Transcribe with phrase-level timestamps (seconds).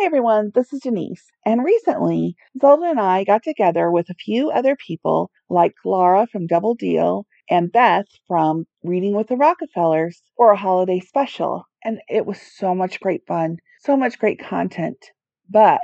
[0.00, 1.32] Hey everyone, this is Denise.
[1.44, 6.46] And recently, Zelda and I got together with a few other people like Laura from
[6.46, 11.64] Double Deal and Beth from Reading with the Rockefellers for a holiday special.
[11.82, 15.04] And it was so much great fun, so much great content.
[15.50, 15.80] But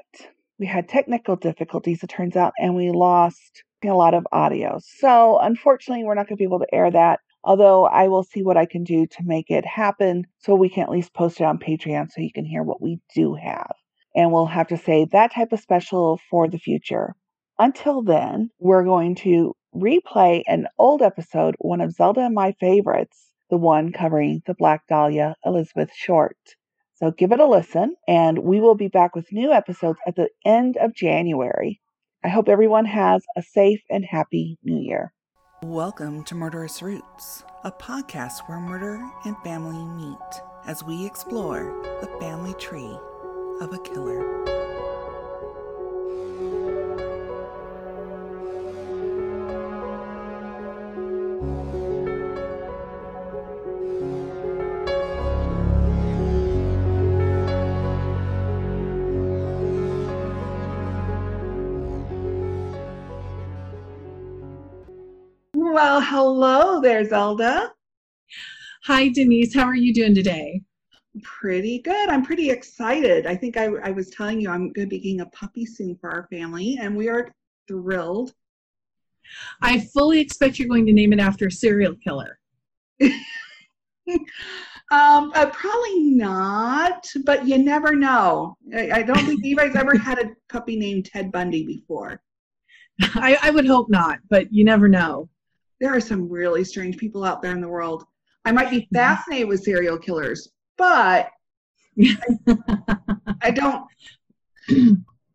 [0.60, 4.78] we had technical difficulties, it turns out, and we lost a lot of audio.
[4.80, 7.18] So unfortunately, we're not going to be able to air that.
[7.42, 10.84] Although I will see what I can do to make it happen so we can
[10.84, 13.74] at least post it on Patreon so you can hear what we do have
[14.14, 17.14] and we'll have to say that type of special for the future.
[17.58, 23.30] Until then, we're going to replay an old episode, one of Zelda and my favorites,
[23.50, 26.36] the one covering the Black Dahlia Elizabeth Short.
[26.94, 30.28] So give it a listen, and we will be back with new episodes at the
[30.44, 31.80] end of January.
[32.24, 35.12] I hope everyone has a safe and happy new year.
[35.62, 42.06] Welcome to Murderous Roots, a podcast where murder and family meet as we explore the
[42.20, 42.96] family tree
[43.64, 44.20] of a killer.
[65.54, 67.72] Well, hello there, Zelda.
[68.84, 69.54] Hi, Denise.
[69.54, 70.60] How are you doing today?
[71.22, 72.08] Pretty good.
[72.08, 73.26] I'm pretty excited.
[73.26, 75.96] I think I, I was telling you I'm going to be getting a puppy soon
[75.96, 77.32] for our family, and we are
[77.68, 78.32] thrilled.
[79.62, 82.38] I fully expect you're going to name it after a serial killer.
[84.90, 88.56] um, uh, probably not, but you never know.
[88.74, 92.20] I, I don't think guys ever had a puppy named Ted Bundy before.
[93.00, 95.28] I, I would hope not, but you never know.
[95.80, 98.04] There are some really strange people out there in the world.
[98.44, 101.30] I might be fascinated with serial killers, but
[101.98, 102.16] I,
[103.42, 103.86] I, don't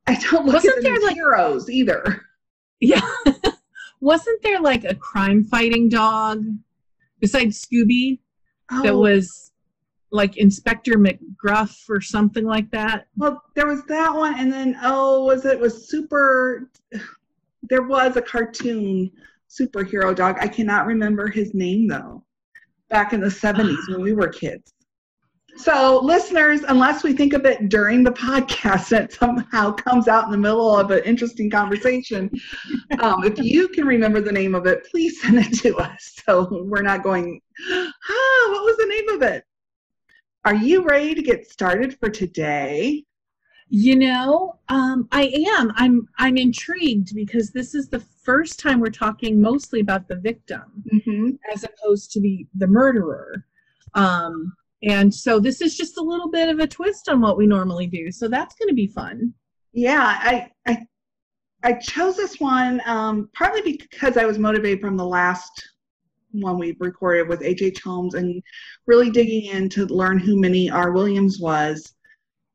[0.08, 2.22] I don't look Wasn't at them as like, heroes either.
[2.80, 3.02] Yeah.
[4.02, 6.46] Wasn't there like a crime fighting dog
[7.20, 8.20] besides Scooby
[8.72, 8.84] oh.
[8.84, 9.52] that was
[10.12, 13.08] like Inspector McGruff or something like that?
[13.18, 16.70] Well, there was that one, and then oh, was it was super?
[17.64, 19.12] There was a cartoon
[19.50, 20.38] superhero dog.
[20.40, 22.24] I cannot remember his name though.
[22.90, 24.74] Back in the seventies when we were kids.
[25.58, 30.26] So, listeners, unless we think of it during the podcast and it somehow comes out
[30.26, 32.30] in the middle of an interesting conversation,
[33.00, 36.16] um, if you can remember the name of it, please send it to us.
[36.26, 39.44] So we're not going, ah, what was the name of it?
[40.46, 43.04] Are you ready to get started for today?
[43.68, 45.72] You know, um, I am.
[45.76, 46.08] I'm.
[46.18, 51.32] I'm intrigued because this is the first time we're talking mostly about the victim, mm-hmm.
[51.54, 53.46] as opposed to the the murderer.
[53.94, 57.46] Um, and so this is just a little bit of a twist on what we
[57.46, 58.12] normally do.
[58.12, 59.34] So that's going to be fun.
[59.74, 60.86] Yeah, I I,
[61.64, 65.70] I chose this one um, partly because I was motivated from the last
[66.32, 67.78] one we recorded with H.H.
[67.78, 67.82] H.
[67.82, 68.42] Holmes and
[68.86, 70.92] really digging in to learn who Minnie R.
[70.92, 71.96] Williams was.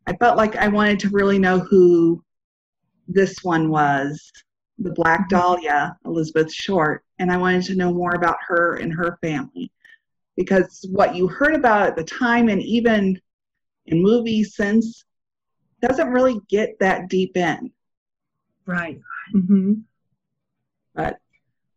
[0.07, 2.23] I felt like I wanted to really know who
[3.09, 4.31] this one was,
[4.79, 5.37] the Black mm-hmm.
[5.37, 9.71] Dahlia, Elizabeth Short, and I wanted to know more about her and her family
[10.37, 13.21] because what you heard about at the time and even
[13.87, 15.05] in movies since
[15.81, 17.71] doesn't really get that deep in.
[18.67, 19.01] Right.
[19.35, 19.75] Mm-hmm.
[20.95, 21.19] But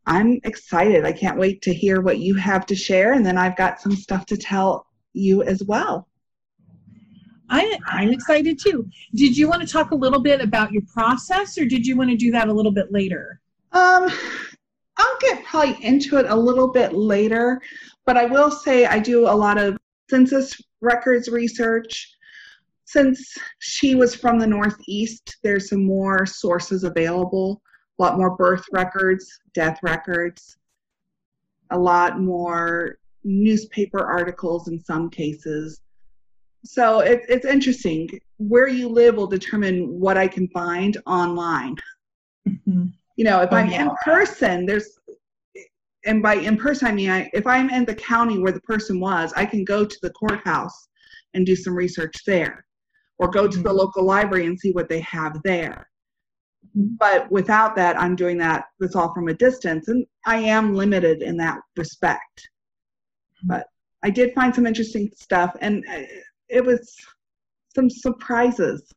[0.06, 1.06] I'm excited.
[1.06, 3.96] I can't wait to hear what you have to share, and then I've got some
[3.96, 6.08] stuff to tell you as well.
[7.50, 8.90] I, I'm excited too.
[9.16, 12.10] Did you want to talk a little bit about your process, or did you want
[12.10, 13.42] to do that a little bit later?
[13.74, 14.10] Um,
[14.98, 17.62] I'll get probably into it a little bit later,
[18.08, 19.78] but I will say I do a lot of
[20.10, 22.10] census records research.
[22.86, 27.62] Since she was from the Northeast, there's some more sources available,
[28.00, 30.58] a lot more birth records, death records,
[31.72, 35.82] a lot more newspaper articles in some cases.
[36.64, 38.10] So it, it's interesting.
[38.38, 41.76] Where you live will determine what I can find online.
[42.48, 42.86] Mm-hmm.
[43.18, 43.82] You know, if oh, I'm yeah.
[43.82, 44.98] in person, there's
[46.08, 49.00] and by in person I mean I, if I'm in the county where the person
[49.00, 50.88] was, I can go to the courthouse
[51.34, 52.66] and do some research there,
[53.20, 53.78] or go to the mm-hmm.
[53.78, 55.90] local library and see what they have there.
[56.76, 56.96] Mm-hmm.
[57.00, 58.66] But without that, I'm doing that.
[58.80, 62.40] That's all from a distance, and I am limited in that respect.
[62.40, 63.50] Mm-hmm.
[63.50, 63.68] But
[64.04, 66.04] I did find some interesting stuff, and uh,
[66.50, 66.96] it was
[67.76, 68.92] some surprises.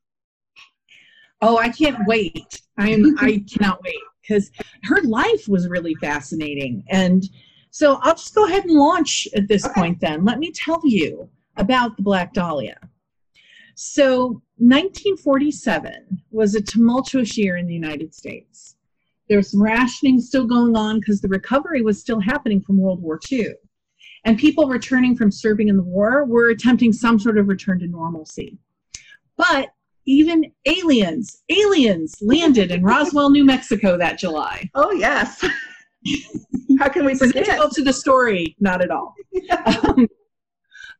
[1.42, 2.60] Oh, I can't wait!
[2.78, 4.50] I'm I cannot wait because
[4.84, 6.84] her life was really fascinating.
[6.88, 7.24] And
[7.70, 9.74] so I'll just go ahead and launch at this okay.
[9.74, 10.24] point then.
[10.24, 12.78] Let me tell you about the Black Dahlia.
[13.74, 18.76] So 1947 was a tumultuous year in the United States.
[19.28, 23.02] There was some rationing still going on because the recovery was still happening from World
[23.02, 23.54] War II.
[24.24, 27.86] And people returning from serving in the war were attempting some sort of return to
[27.86, 28.58] normalcy.
[29.36, 29.70] But
[30.10, 34.68] even aliens, aliens landed in Roswell, New Mexico that July.
[34.74, 35.44] Oh, yes.
[36.80, 37.46] How can we forget?
[37.46, 39.14] Central to the story, not at all.
[39.66, 40.08] um,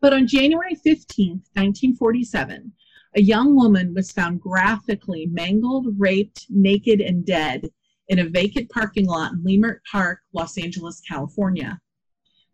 [0.01, 2.73] but on January 15th, 1947,
[3.17, 7.69] a young woman was found graphically mangled, raped, naked, and dead
[8.09, 11.81] in a vacant parking lot in Leimert Park, Los Angeles, California.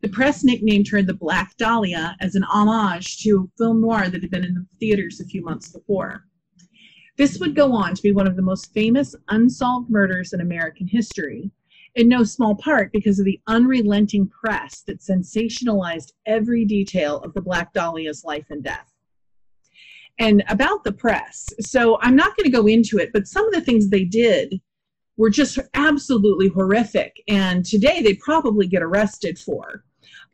[0.01, 4.23] The press nicknamed her the Black Dahlia as an homage to a film noir that
[4.23, 6.25] had been in the theaters a few months before.
[7.17, 10.87] This would go on to be one of the most famous unsolved murders in American
[10.87, 11.51] history,
[11.95, 17.41] in no small part because of the unrelenting press that sensationalized every detail of the
[17.41, 18.93] Black Dahlia's life and death.
[20.19, 23.55] And about the press, so I'm not going to go into it, but some of
[23.55, 24.61] the things they did
[25.17, 27.23] were just absolutely horrific.
[27.29, 29.85] And today they probably get arrested for.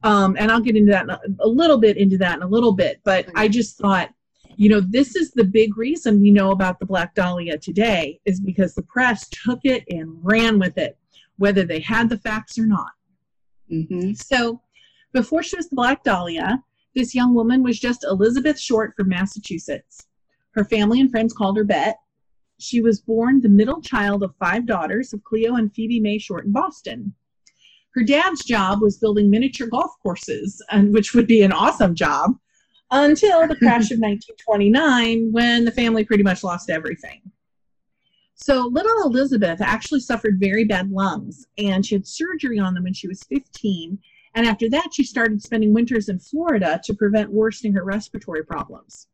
[0.02, 2.72] Um, and I'll get into that a, a little bit into that in a little
[2.72, 3.00] bit.
[3.04, 4.12] But I just thought,
[4.56, 8.40] you know, this is the big reason we know about the Black Dahlia today is
[8.40, 10.98] because the press took it and ran with it,
[11.38, 12.92] whether they had the facts or not.
[13.70, 14.12] Mm-hmm.
[14.14, 14.60] So
[15.12, 16.62] before she was the Black Dahlia,
[16.94, 20.06] this young woman was just Elizabeth Short from Massachusetts.
[20.52, 21.96] Her family and friends called her Bet,
[22.62, 26.44] she was born the middle child of five daughters of Cleo and Phoebe May Short
[26.44, 27.12] in Boston.
[27.94, 32.36] Her dad's job was building miniature golf courses, and which would be an awesome job
[32.92, 37.22] until the crash of 1929 when the family pretty much lost everything.
[38.34, 42.92] So little Elizabeth actually suffered very bad lungs and she had surgery on them when
[42.92, 43.98] she was 15.
[44.34, 49.08] And after that, she started spending winters in Florida to prevent worsening her respiratory problems.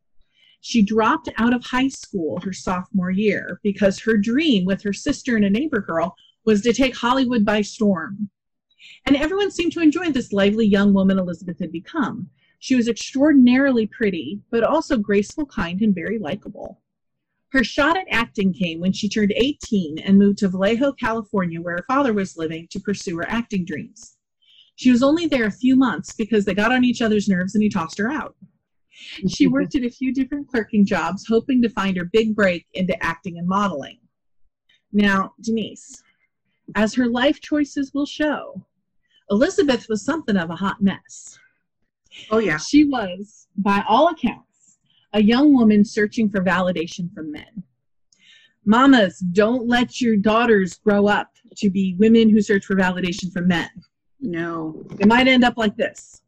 [0.61, 5.37] She dropped out of high school her sophomore year because her dream with her sister
[5.37, 8.29] and a neighbor girl was to take Hollywood by storm.
[9.05, 12.29] And everyone seemed to enjoy this lively young woman Elizabeth had become.
[12.59, 16.81] She was extraordinarily pretty, but also graceful, kind, and very likable.
[17.51, 21.77] Her shot at acting came when she turned 18 and moved to Vallejo, California, where
[21.77, 24.17] her father was living, to pursue her acting dreams.
[24.75, 27.63] She was only there a few months because they got on each other's nerves and
[27.63, 28.35] he tossed her out.
[29.27, 33.01] She worked at a few different clerking jobs, hoping to find her big break into
[33.03, 33.99] acting and modeling.
[34.91, 36.03] Now, Denise,
[36.75, 38.65] as her life choices will show,
[39.31, 41.37] Elizabeth was something of a hot mess.
[42.31, 42.57] Oh, yeah.
[42.57, 44.77] She was, by all accounts,
[45.13, 47.63] a young woman searching for validation from men.
[48.65, 53.47] Mamas, don't let your daughters grow up to be women who search for validation from
[53.47, 53.69] men.
[54.19, 54.85] No.
[54.99, 56.21] It might end up like this.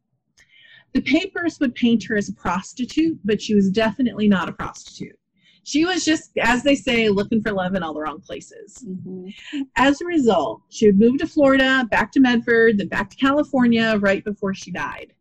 [0.92, 5.18] The papers would paint her as a prostitute, but she was definitely not a prostitute.
[5.64, 8.84] She was just, as they say, looking for love in all the wrong places.
[8.84, 9.60] Mm-hmm.
[9.76, 13.96] As a result, she would move to Florida, back to Medford, then back to California
[14.00, 15.14] right before she died.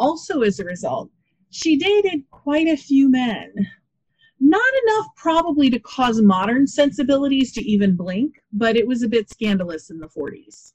[0.00, 1.10] Also, as a result,
[1.50, 3.52] she dated quite a few men.
[4.40, 9.28] Not enough, probably, to cause modern sensibilities to even blink, but it was a bit
[9.28, 10.72] scandalous in the 40s.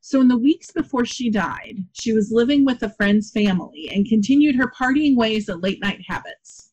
[0.00, 4.04] So, in the weeks before she died, she was living with a friend's family and
[4.04, 6.72] continued her partying ways and late night habits.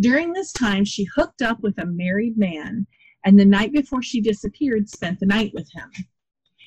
[0.00, 2.86] During this time, she hooked up with a married man
[3.22, 5.90] and the night before she disappeared, spent the night with him.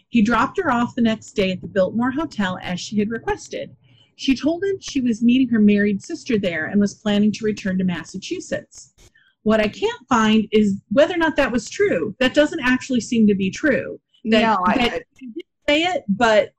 [0.09, 3.75] He dropped her off the next day at the Biltmore Hotel as she had requested.
[4.17, 7.77] She told him she was meeting her married sister there and was planning to return
[7.77, 8.93] to Massachusetts.
[9.43, 12.15] What I can't find is whether or not that was true.
[12.19, 13.99] That doesn't actually seem to be true.
[14.25, 15.03] That, no, I, that
[15.69, 16.53] say it, but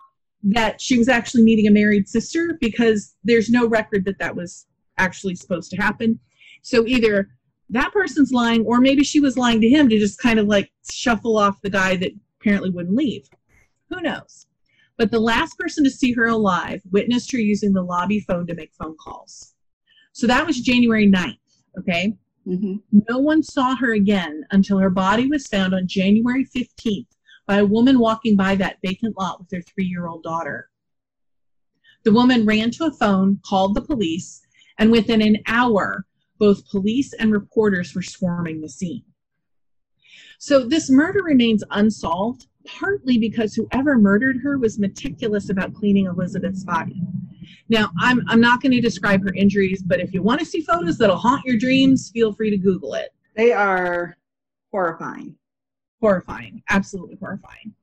[0.44, 4.66] that she was actually meeting a married sister because there's no record that that was
[4.96, 6.18] actually supposed to happen.
[6.62, 7.28] So either
[7.70, 10.70] that person's lying or maybe she was lying to him to just kind of like
[10.90, 13.28] shuffle off the guy that apparently wouldn't leave.
[13.90, 14.46] Who knows?
[14.98, 18.54] But the last person to see her alive witnessed her using the lobby phone to
[18.54, 19.54] make phone calls.
[20.12, 21.38] So that was January 9th,
[21.78, 22.16] okay?
[22.46, 22.76] Mm-hmm.
[23.08, 27.06] No one saw her again until her body was found on January 15th
[27.46, 30.68] by a woman walking by that vacant lot with her three year old daughter.
[32.04, 34.42] The woman ran to a phone, called the police,
[34.78, 36.06] and within an hour,
[36.38, 39.04] both police and reporters were swarming the scene.
[40.38, 46.64] So this murder remains unsolved, partly because whoever murdered her was meticulous about cleaning Elizabeth's
[46.64, 47.02] body.
[47.68, 50.62] Now, I'm, I'm not going to describe her injuries, but if you want to see
[50.62, 53.10] photos that'll haunt your dreams, feel free to Google it.
[53.36, 54.16] They are
[54.70, 55.36] horrifying
[56.00, 57.74] horrifying, absolutely horrifying.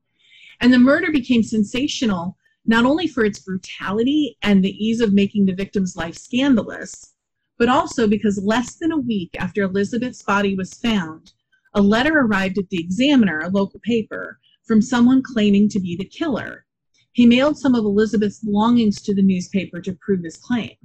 [0.62, 5.46] And the murder became sensational not only for its brutality and the ease of making
[5.46, 7.14] the victim's life scandalous,
[7.58, 11.34] but also because less than a week after Elizabeth's body was found,
[11.76, 16.06] a letter arrived at the Examiner, a local paper, from someone claiming to be the
[16.06, 16.66] killer.
[17.12, 20.76] He mailed some of Elizabeth's belongings to the newspaper to prove his claim.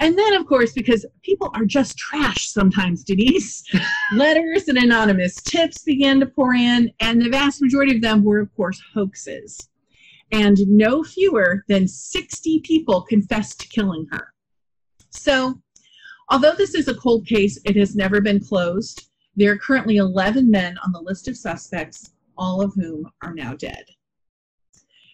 [0.00, 3.64] And then, of course, because people are just trash sometimes, Denise,
[4.14, 8.40] letters and anonymous tips began to pour in, and the vast majority of them were,
[8.40, 9.68] of course, hoaxes.
[10.30, 14.32] And no fewer than 60 people confessed to killing her.
[15.10, 15.60] So,
[16.30, 19.07] although this is a cold case, it has never been closed.
[19.38, 23.54] There are currently 11 men on the list of suspects, all of whom are now
[23.54, 23.84] dead.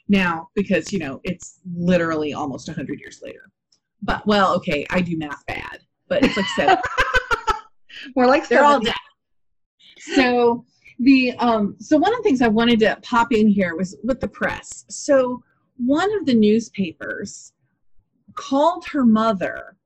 [0.09, 3.51] Now, because, you know, it's literally almost 100 years later.
[4.01, 6.79] But, well, okay, I do math bad, but it's like seven.
[8.17, 8.95] We're like They're all dead.
[9.99, 10.65] So,
[11.01, 14.21] the um so one of the things i wanted to pop in here was with
[14.21, 15.43] the press so
[15.77, 17.53] one of the newspapers
[18.35, 19.77] called her mother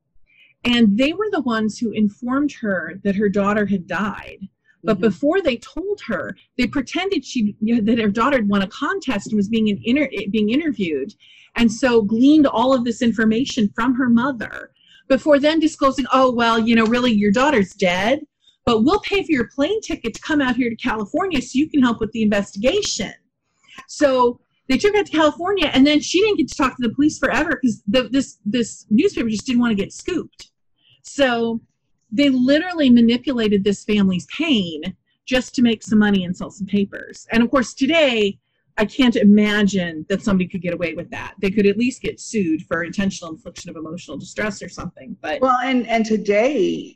[0.63, 4.47] and they were the ones who informed her that her daughter had died
[4.83, 5.07] but mm-hmm.
[5.07, 9.37] before they told her they pretended she that her daughter had won a contest and
[9.37, 11.13] was being an inter, being interviewed
[11.55, 14.71] and so gleaned all of this information from her mother
[15.07, 18.21] before then disclosing oh well you know really your daughter's dead
[18.69, 21.67] but we'll pay for your plane ticket to come out here to California so you
[21.67, 23.11] can help with the investigation.
[23.87, 26.93] So they took her to California, and then she didn't get to talk to the
[26.93, 30.51] police forever because this this newspaper just didn't want to get scooped.
[31.01, 31.59] So
[32.11, 34.95] they literally manipulated this family's pain
[35.25, 37.27] just to make some money and sell some papers.
[37.31, 38.39] And of course, today
[38.77, 41.33] I can't imagine that somebody could get away with that.
[41.41, 45.17] They could at least get sued for intentional infliction of emotional distress or something.
[45.21, 46.95] But well, and and today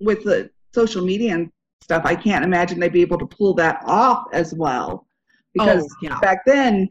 [0.00, 1.50] with the social media and
[1.82, 5.06] stuff, I can't imagine they'd be able to pull that off as well.
[5.54, 6.20] Because oh, yeah.
[6.20, 6.88] back then,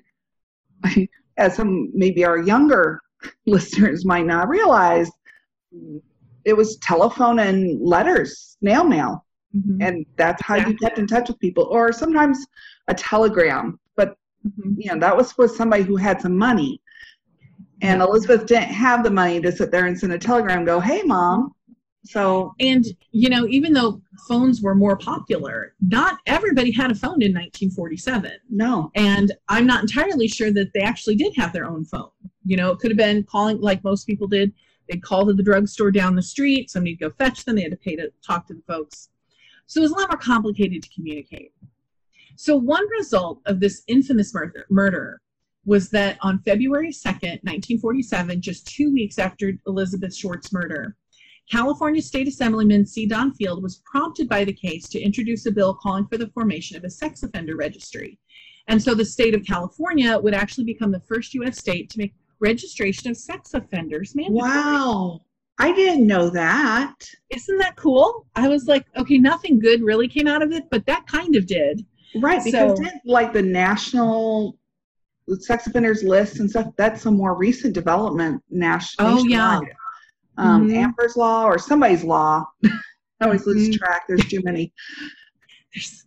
[1.38, 3.02] as some maybe our younger
[3.46, 5.12] listeners might not realize,
[6.46, 9.26] it was telephone and letters, snail mail.
[9.56, 9.82] Mm-hmm.
[9.82, 10.74] And that's how exactly.
[10.74, 12.46] you kept in touch with people, or sometimes
[12.88, 13.80] a telegram.
[13.96, 14.16] But
[14.46, 14.74] mm-hmm.
[14.78, 16.82] you know, that was with somebody who had some money.
[17.82, 21.04] And Elizabeth didn't have the money to sit there and send a telegram, go, Hey
[21.04, 21.54] mom,
[22.06, 27.22] so, and you know, even though phones were more popular, not everybody had a phone
[27.22, 28.32] in 1947.
[28.50, 28.92] No.
[28.96, 32.10] And I'm not entirely sure that they actually did have their own phone.
[32.46, 34.54] You know, it could have been calling like most people did.
[34.90, 37.78] They'd call to the drugstore down the street, somebody'd go fetch them, they had to
[37.78, 39.10] pay to talk to the folks.
[39.66, 41.54] So it was a lot more complicated to communicate.
[42.36, 45.22] So, one result of this infamous murder, murder
[45.66, 50.98] was that on February 2nd, 1947, just two weeks after Elizabeth Short's murder,
[51.52, 53.06] California State Assemblyman C.
[53.06, 56.78] Don Field was prompted by the case to introduce a bill calling for the formation
[56.78, 58.18] of a sex offender registry.
[58.68, 61.58] And so the state of California would actually become the first U.S.
[61.58, 64.50] state to make registration of sex offenders mandatory.
[64.50, 65.22] Wow.
[65.60, 66.96] I didn't know that.
[67.30, 68.26] Isn't that cool?
[68.36, 71.46] I was like, okay, nothing good really came out of it, but that kind of
[71.46, 71.86] did.
[72.16, 74.58] Right, because so, like the national
[75.40, 79.20] sex offenders list and stuff, that's a more recent development national.
[79.20, 79.60] Oh, yeah
[80.38, 80.78] um, mm-hmm.
[80.78, 82.46] Amber's Law or somebody's law.
[82.66, 83.78] I always lose mm-hmm.
[83.78, 84.04] track.
[84.08, 84.74] There's too many.
[85.74, 86.06] There's,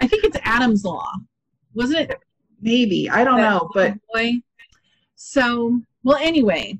[0.00, 1.06] I think it's Adam's Law,
[1.74, 2.18] wasn't it?
[2.60, 4.34] Maybe I don't know, but boy.
[5.16, 6.78] So well, anyway,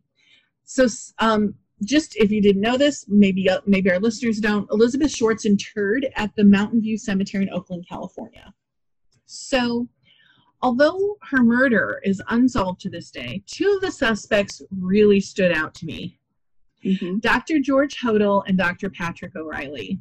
[0.65, 0.87] so
[1.19, 4.71] um, just if you didn't know this, maybe uh, maybe our listeners don't.
[4.71, 8.53] Elizabeth Short's interred at the Mountain View Cemetery in Oakland, California.
[9.27, 9.89] So,
[10.61, 15.75] although her murder is unsolved to this day, two of the suspects really stood out
[15.75, 16.19] to me
[16.85, 17.19] mm-hmm.
[17.19, 17.59] Dr.
[17.59, 18.91] George Hodel and Dr.
[18.91, 20.01] Patrick O'Reilly.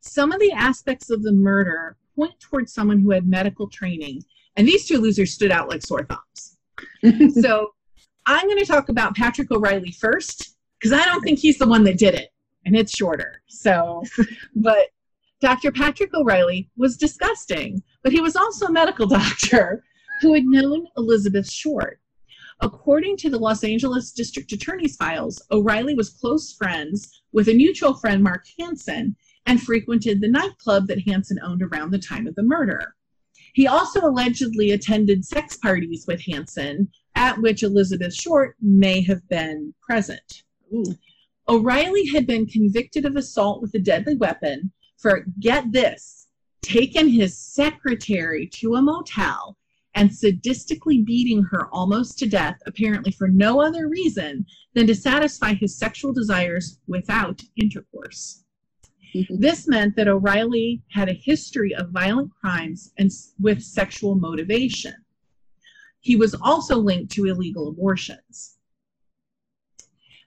[0.00, 4.22] Some of the aspects of the murder point towards someone who had medical training,
[4.56, 7.34] and these two losers stood out like sore thumbs.
[7.40, 7.72] so
[8.26, 11.84] I'm going to talk about Patrick O'Reilly first, because I don't think he's the one
[11.84, 12.30] that did it,
[12.64, 13.42] and it's shorter.
[13.46, 14.02] So,
[14.56, 14.88] but
[15.40, 15.70] Dr.
[15.70, 19.84] Patrick O'Reilly was disgusting, but he was also a medical doctor
[20.20, 22.00] who had known Elizabeth Short.
[22.60, 27.94] According to the Los Angeles District Attorney's files, O'Reilly was close friends with a mutual
[27.94, 32.42] friend, Mark Hansen, and frequented the nightclub that Hansen owned around the time of the
[32.42, 32.94] murder.
[33.52, 39.74] He also allegedly attended sex parties with Hansen, at which Elizabeth Short may have been
[39.82, 40.42] present.
[40.74, 40.94] Ooh.
[41.48, 46.26] O'Reilly had been convicted of assault with a deadly weapon for, get this,
[46.62, 49.56] taking his secretary to a motel
[49.96, 55.54] and sadistically beating her almost to death, apparently for no other reason than to satisfy
[55.54, 58.44] his sexual desires without intercourse.
[59.14, 59.40] Mm-hmm.
[59.40, 63.10] This meant that O'Reilly had a history of violent crimes and
[63.40, 64.94] with sexual motivation.
[66.00, 68.58] He was also linked to illegal abortions.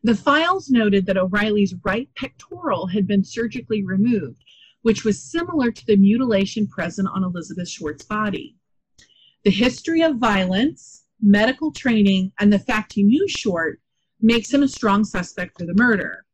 [0.02, 4.44] The files noted that O'Reilly's right pectoral had been surgically removed,
[4.82, 8.56] which was similar to the mutilation present on Elizabeth Short's body.
[9.44, 13.80] The history of violence, medical training, and the fact he knew Short
[14.22, 16.26] makes him a strong suspect for the murder.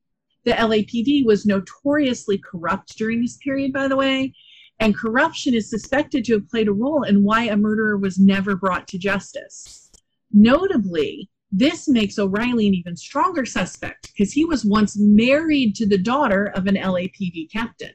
[0.43, 4.33] The LAPD was notoriously corrupt during this period, by the way,
[4.79, 8.55] and corruption is suspected to have played a role in why a murderer was never
[8.55, 9.91] brought to justice.
[10.31, 15.97] Notably, this makes O'Reilly an even stronger suspect because he was once married to the
[15.97, 17.93] daughter of an LAPD captain.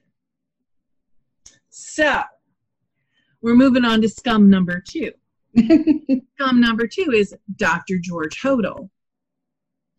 [1.69, 2.23] So,
[3.42, 5.12] we're moving on to scum number two.
[5.56, 7.99] scum number two is Dr.
[7.99, 8.90] George Hodel.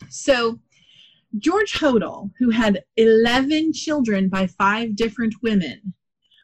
[0.10, 0.60] So,
[1.38, 5.94] George Hodel, who had 11 children by five different women,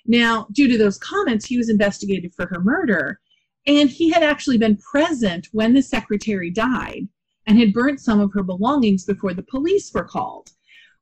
[0.07, 3.21] Now, due to those comments, he was investigated for her murder,
[3.67, 7.09] and he had actually been present when the secretary died
[7.47, 10.51] and had burnt some of her belongings before the police were called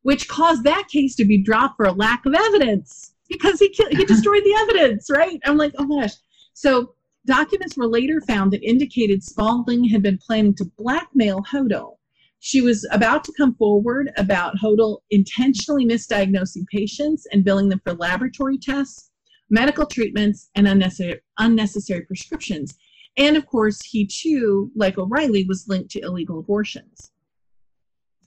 [0.05, 4.05] which caused that case to be dropped for a lack of evidence because he he
[4.05, 5.41] destroyed the evidence, right?
[5.45, 6.13] I'm like, oh my gosh.
[6.53, 6.95] So
[7.27, 11.97] documents were later found that indicated Spalding had been planning to blackmail Hodel.
[12.41, 17.95] She was about to come forward about Hodel intentionally misdiagnosing patients and billing them for
[17.95, 19.11] laboratory tests,
[19.51, 22.75] medical treatments, and unnecessary, unnecessary prescriptions.
[23.17, 27.13] And of course, he too, like O'Reilly, was linked to illegal abortions.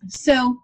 [0.07, 0.63] So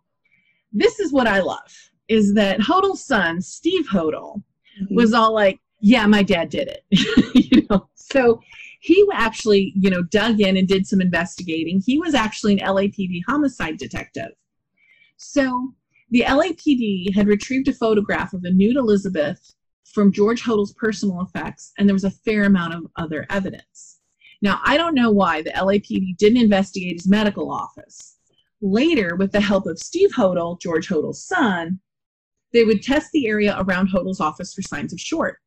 [0.72, 1.74] this is what I love
[2.08, 4.44] is that Hodel's son, Steve Hodel,
[4.82, 4.96] mm-hmm.
[4.96, 6.84] was all like, yeah, my dad did it.
[7.52, 8.42] you know, so
[8.80, 11.82] he actually, you know, dug in and did some investigating.
[11.86, 14.32] He was actually an LAPD homicide detective.
[15.18, 15.74] So
[16.12, 21.74] the LAPD had retrieved a photograph of a nude Elizabeth from George Hodel's personal effects,
[21.78, 24.00] and there was a fair amount of other evidence.
[24.42, 28.18] Now, I don't know why the LAPD didn't investigate his medical office.
[28.62, 31.80] Later, with the help of Steve Hodel, George Hodel's son,
[32.52, 35.38] they would test the area around Hodel's office for signs of Short.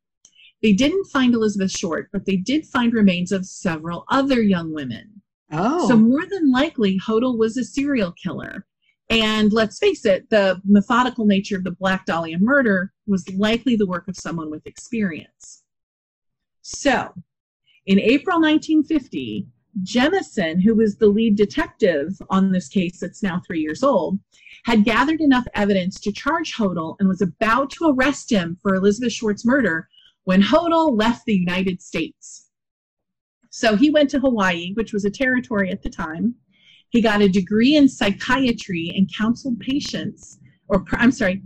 [0.61, 5.21] They didn't find Elizabeth Short, but they did find remains of several other young women.
[5.51, 5.87] Oh.
[5.87, 8.65] So, more than likely, Hodel was a serial killer.
[9.09, 13.87] And let's face it, the methodical nature of the Black Dahlia murder was likely the
[13.87, 15.63] work of someone with experience.
[16.61, 17.13] So,
[17.85, 19.47] in April 1950,
[19.83, 24.19] Jemison, who was the lead detective on this case that's now three years old,
[24.65, 29.13] had gathered enough evidence to charge Hodel and was about to arrest him for Elizabeth
[29.13, 29.87] Short's murder
[30.25, 32.49] when Hodel left the United States.
[33.49, 36.35] So he went to Hawaii, which was a territory at the time.
[36.89, 41.41] He got a degree in psychiatry and counseled patients, or I'm sorry,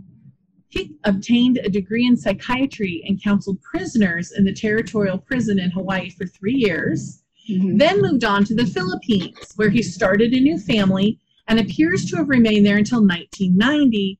[0.68, 6.08] he obtained a degree in psychiatry and counseled prisoners in the territorial prison in Hawaii
[6.10, 7.22] for three years.
[7.50, 7.76] Mm-hmm.
[7.76, 12.16] Then moved on to the Philippines, where he started a new family and appears to
[12.16, 14.18] have remained there until 1990,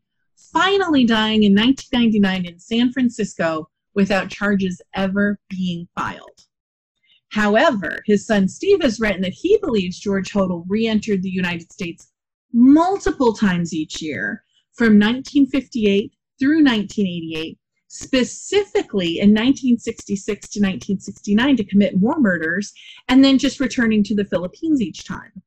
[0.52, 6.46] finally dying in 1999 in San Francisco without charges ever being filed.
[7.32, 11.72] However, his son Steve has written that he believes George Hodel re entered the United
[11.72, 12.08] States
[12.52, 21.98] multiple times each year from 1958 through 1988, specifically in 1966 to 1969 to commit
[21.98, 22.74] more murders
[23.08, 25.40] and then just returning to the Philippines each time.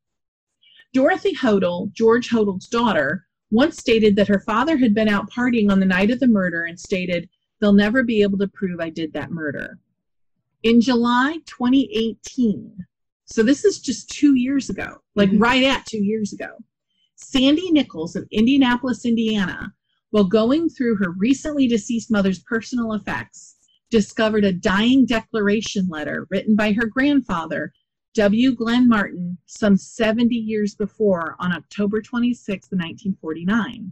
[0.92, 5.80] Dorothy Hodel, George Hodel's daughter, once stated that her father had been out partying on
[5.80, 7.30] the night of the murder and stated,
[7.62, 9.78] They'll never be able to prove I did that murder.
[10.66, 12.88] In July 2018,
[13.26, 15.44] so this is just two years ago, like mm-hmm.
[15.44, 16.58] right at two years ago,
[17.14, 19.72] Sandy Nichols of Indianapolis, Indiana,
[20.10, 23.58] while going through her recently deceased mother's personal effects,
[23.92, 27.72] discovered a dying declaration letter written by her grandfather,
[28.16, 28.56] W.
[28.56, 33.92] Glenn Martin, some 70 years before on October 26, 1949.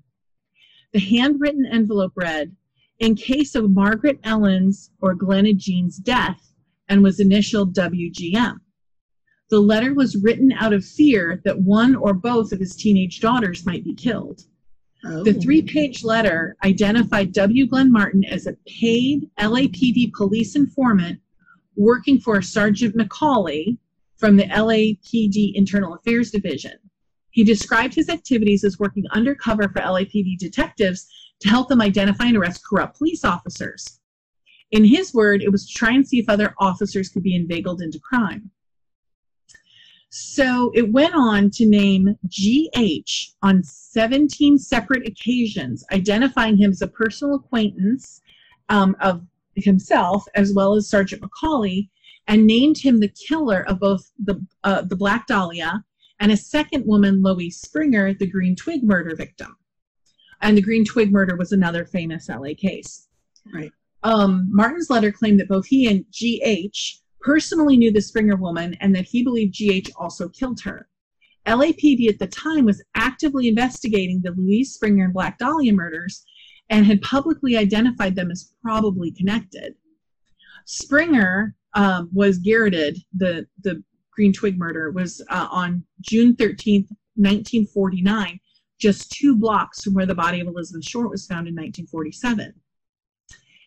[0.91, 2.55] The handwritten envelope read,
[2.97, 6.49] in case of Margaret Ellen's or Glenna Jean's death
[6.93, 8.59] and was initialed WGM.
[9.49, 13.65] The letter was written out of fear that one or both of his teenage daughters
[13.65, 14.43] might be killed.
[15.03, 15.23] Oh.
[15.23, 17.65] The three page letter identified W.
[17.65, 21.19] Glenn Martin as a paid LAPD police informant
[21.75, 23.79] working for Sergeant McCauley
[24.17, 26.77] from the LAPD Internal Affairs Division.
[27.31, 31.07] He described his activities as working undercover for LAPD detectives
[31.39, 33.99] to help them identify and arrest corrupt police officers.
[34.73, 37.79] In his word, it was to try and see if other officers could be inveigled
[37.79, 38.49] into crime.
[40.09, 46.87] So it went on to name GH on 17 separate occasions, identifying him as a
[46.87, 48.21] personal acquaintance
[48.69, 49.23] um, of
[49.55, 51.89] himself as well as Sergeant McCauley,
[52.27, 55.83] and named him the killer of both the, uh, the Black Dahlia
[56.19, 59.55] and a second woman, Louise Springer, the Green Twig murder victim.
[60.41, 63.07] And the Green Twig murder was another famous LA case.
[63.53, 63.71] Right.
[64.03, 68.93] Um, Martin's letter claimed that both he and GH personally knew the Springer woman and
[68.95, 70.89] that he believed GH also killed her.
[71.47, 76.25] LAPD at the time was actively investigating the Louise Springer and Black Dahlia murders
[76.69, 79.75] and had publicly identified them as probably connected.
[80.65, 88.39] Springer um, was garroted, the, the Green Twig murder was uh, on June 13th, 1949,
[88.79, 92.53] just two blocks from where the body of Elizabeth Short was found in 1947.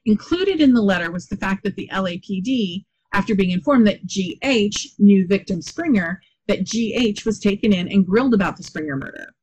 [0.06, 5.00] Included in the letter was the fact that the LAPD after being informed that GH
[5.00, 9.34] knew victim Springer, that GH was taken in and grilled about the Springer murder.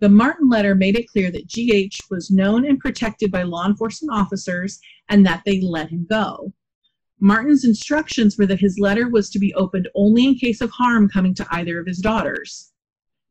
[0.00, 4.12] The Martin letter made it clear that GH was known and protected by law enforcement
[4.12, 4.78] officers
[5.08, 6.52] and that they let him go.
[7.20, 11.08] Martin's instructions were that his letter was to be opened only in case of harm
[11.08, 12.72] coming to either of his daughters.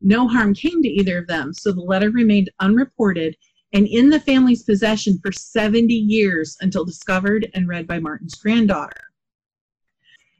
[0.00, 3.36] No harm came to either of them, so the letter remained unreported
[3.72, 9.10] and in the family's possession for 70 years until discovered and read by Martin's granddaughter.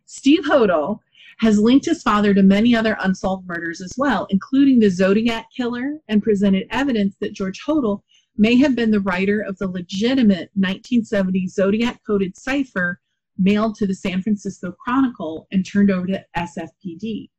[0.06, 1.00] Steve Hodel
[1.38, 5.98] has linked his father to many other unsolved murders as well, including the Zodiac killer,
[6.08, 8.02] and presented evidence that George Hodel
[8.36, 13.00] may have been the writer of the legitimate 1970 Zodiac coded cipher
[13.38, 17.30] mailed to the San Francisco Chronicle and turned over to SFPD.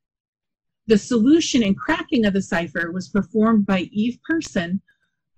[0.87, 4.81] The solution and cracking of the cipher was performed by Eve Person,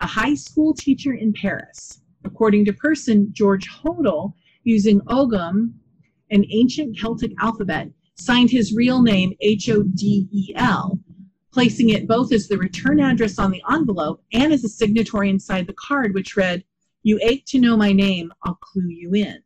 [0.03, 2.01] a high school teacher in Paris.
[2.25, 4.33] According to Person, George Hodel,
[4.65, 5.73] using Ogham,
[6.29, 10.99] an ancient Celtic alphabet, signed his real name H O D E L,
[11.53, 15.67] placing it both as the return address on the envelope and as a signatory inside
[15.67, 16.65] the card, which read,
[17.03, 19.41] You ache to know my name, I'll clue you in.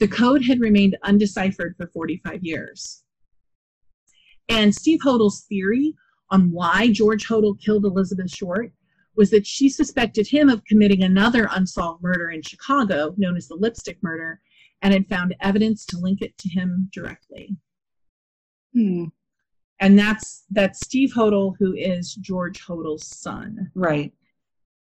[0.00, 3.04] The code had remained undeciphered for 45 years.
[4.48, 5.94] And Steve Hodel's theory
[6.30, 8.72] on why George Hodel killed Elizabeth Short
[9.16, 13.54] was that she suspected him of committing another unsolved murder in Chicago, known as the
[13.54, 14.40] lipstick murder,
[14.82, 17.56] and had found evidence to link it to him directly.
[18.72, 19.04] Hmm.
[19.80, 23.70] And that's that's Steve Hodel, who is George Hodel's son.
[23.74, 24.12] Right.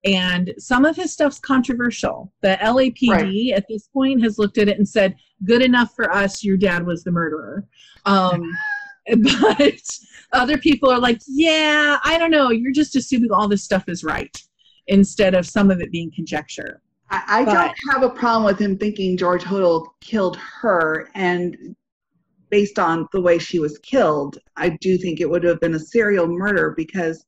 [0.04, 2.32] And some of his stuff's controversial.
[2.42, 3.52] The LAPD right.
[3.54, 5.14] at this point has looked at it and said,
[5.44, 6.42] "Good enough for us.
[6.42, 7.66] Your dad was the murderer."
[8.04, 8.50] Um,
[9.22, 9.80] but
[10.32, 12.50] other people are like, "Yeah, I don't know.
[12.50, 14.36] You're just assuming all this stuff is right."
[14.88, 16.80] instead of some of it being conjecture.
[17.10, 21.76] I, I but, don't have a problem with him thinking George Hodel killed her, and
[22.50, 25.78] based on the way she was killed, I do think it would have been a
[25.78, 27.24] serial murder because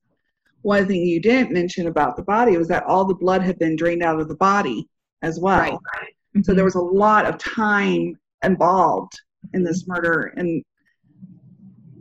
[0.63, 3.77] one thing you didn't mention about the body was that all the blood had been
[3.77, 4.89] drained out of the body
[5.23, 5.61] as well.
[5.61, 5.73] Right.
[5.73, 6.43] Mm-hmm.
[6.43, 9.21] So there was a lot of time involved
[9.53, 10.63] in this murder, and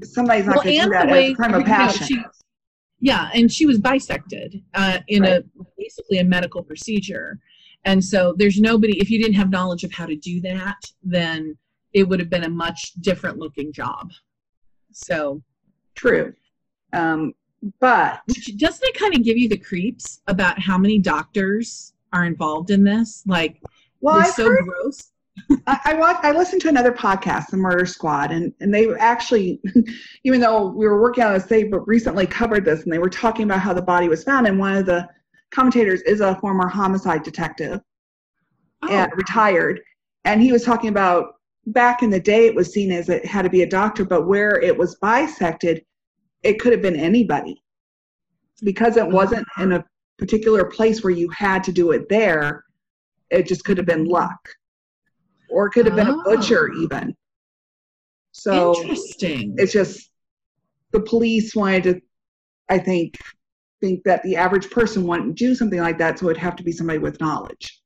[0.03, 2.07] somebody's not well, going to do that as a crime of passion.
[2.07, 2.23] She,
[2.99, 5.43] yeah, and she was bisected uh, in right.
[5.43, 7.39] a basically a medical procedure.
[7.85, 11.57] And so there's nobody, if you didn't have knowledge of how to do that, then
[11.91, 14.11] it would have been a much different looking job.
[14.91, 15.41] So
[15.95, 16.33] true.
[16.93, 17.33] Um,
[17.79, 22.25] but Which, doesn't it kind of give you the creeps about how many doctors are
[22.25, 23.23] involved in this?
[23.25, 23.61] Like
[24.01, 25.12] Well, They're so heard, gross.
[25.67, 26.23] I, I watched.
[26.23, 29.59] I listened to another podcast, The Murder Squad, and and they actually,
[30.23, 33.09] even though we were working on this, they but recently covered this, and they were
[33.09, 34.47] talking about how the body was found.
[34.47, 35.07] And one of the
[35.51, 37.81] commentators is a former homicide detective,
[38.83, 38.89] oh.
[38.89, 39.81] and retired,
[40.25, 41.35] and he was talking about
[41.67, 44.27] back in the day it was seen as it had to be a doctor, but
[44.27, 45.83] where it was bisected,
[46.43, 47.63] it could have been anybody
[48.63, 49.85] because it wasn't in a
[50.19, 52.65] particular place where you had to do it there.
[53.31, 54.47] It just could have been luck
[55.53, 56.19] or it could have been oh.
[56.19, 56.81] a butcher oh.
[56.81, 57.15] even.
[58.31, 59.55] So interesting.
[59.57, 60.09] It's just
[60.91, 62.01] the police wanted to,
[62.69, 63.17] I think,
[63.79, 66.71] think that the average person wouldn't do something like that, so it'd have to be
[66.71, 67.81] somebody with knowledge.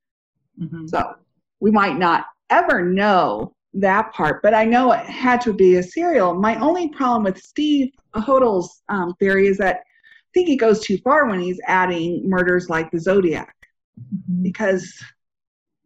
[0.60, 0.86] Mm-hmm.
[0.86, 1.14] So
[1.60, 5.82] we might not ever know that part, but I know it had to be a
[5.82, 6.34] serial.
[6.34, 10.98] My only problem with Steve Hodel's um, theory is that I think he goes too
[10.98, 13.54] far when he's adding murders like the Zodiac,
[14.00, 14.42] mm-hmm.
[14.42, 14.90] because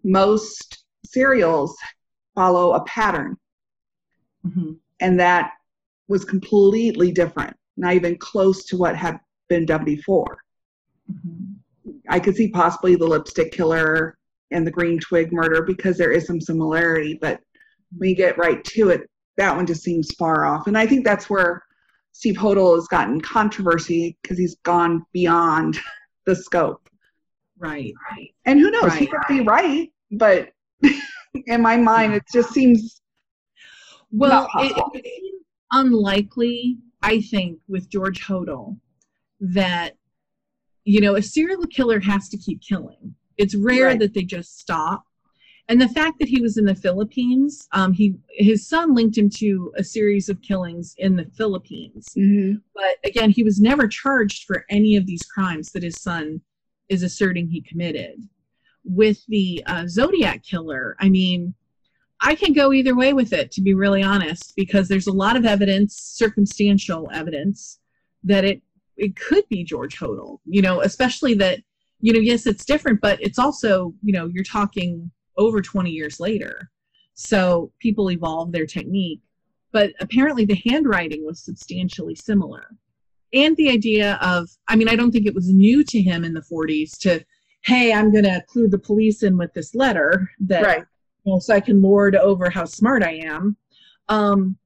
[0.05, 0.82] most
[1.13, 1.77] serials
[2.35, 3.37] follow a pattern.
[4.47, 4.73] Mm-hmm.
[5.01, 5.53] And that
[6.09, 10.39] was completely different, not even close to what had been done before.
[11.11, 11.53] Mm-hmm.
[12.09, 14.17] I could see possibly the lipstick killer
[14.51, 17.41] and the green twig murder because there is some similarity, but
[17.97, 20.67] when you get right to it, that one just seems far off.
[20.67, 21.63] And I think that's where
[22.13, 25.79] Steve Hodel has gotten controversy because he's gone beyond
[26.27, 26.89] the scope.
[27.59, 27.95] Right.
[28.45, 28.85] And who knows?
[28.85, 30.51] Right, he could be right, but
[31.47, 33.01] in my mind, it just seems
[34.11, 34.49] well.
[34.57, 38.79] It, it seems unlikely, I think, with George hodel
[39.41, 39.97] that
[40.85, 43.15] you know a serial killer has to keep killing.
[43.39, 43.99] It's rare right.
[43.99, 45.05] that they just stop.
[45.69, 49.31] And the fact that he was in the Philippines, um, he his son linked him
[49.37, 52.09] to a series of killings in the Philippines.
[52.17, 52.59] Mm-hmm.
[52.75, 56.41] But again, he was never charged for any of these crimes that his son
[56.89, 58.29] is asserting he committed
[58.85, 61.55] with the uh, Zodiac Killer, I mean,
[62.21, 65.37] I can go either way with it, to be really honest, because there's a lot
[65.37, 67.81] of evidence, circumstantial evidence,
[68.25, 68.63] that it
[68.97, 70.39] it could be George Hodel.
[70.47, 71.61] You know, especially that
[72.01, 76.21] you know, yes, it's different, but it's also you know, you're talking over 20 years
[76.21, 76.71] later,
[77.15, 79.21] so people evolve their technique.
[79.73, 82.67] But apparently, the handwriting was substantially similar,
[83.33, 86.35] and the idea of, I mean, I don't think it was new to him in
[86.35, 87.25] the 40s to
[87.65, 90.85] hey, I'm going to clue the police in with this letter that, right.
[91.25, 93.57] you know, so I can lord over how smart I am.
[94.09, 94.57] Um,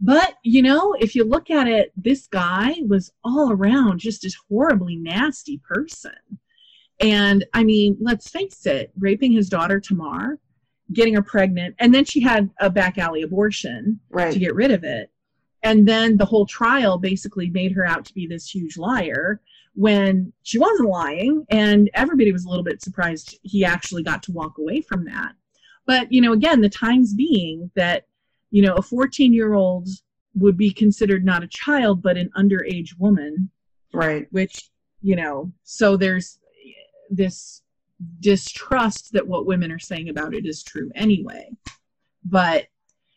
[0.00, 4.32] but, you know, if you look at it, this guy was all around just a
[4.48, 6.12] horribly nasty person.
[7.00, 10.38] And I mean, let's face it, raping his daughter Tamar,
[10.92, 14.32] getting her pregnant, and then she had a back alley abortion right.
[14.32, 15.10] to get rid of it.
[15.62, 19.40] And then the whole trial basically made her out to be this huge liar
[19.76, 24.32] when she wasn't lying and everybody was a little bit surprised he actually got to
[24.32, 25.34] walk away from that.
[25.84, 28.06] But you know again the times being that
[28.50, 29.88] you know a 14 year old
[30.34, 33.50] would be considered not a child but an underage woman.
[33.92, 34.26] Right.
[34.30, 34.70] Which
[35.02, 36.38] you know so there's
[37.10, 37.62] this
[38.20, 41.50] distrust that what women are saying about it is true anyway.
[42.24, 42.66] But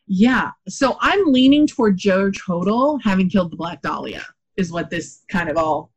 [0.07, 0.51] yeah.
[0.67, 4.25] So i'm leaning toward george hodel having killed the black dahlia
[4.57, 5.91] is what this kind of all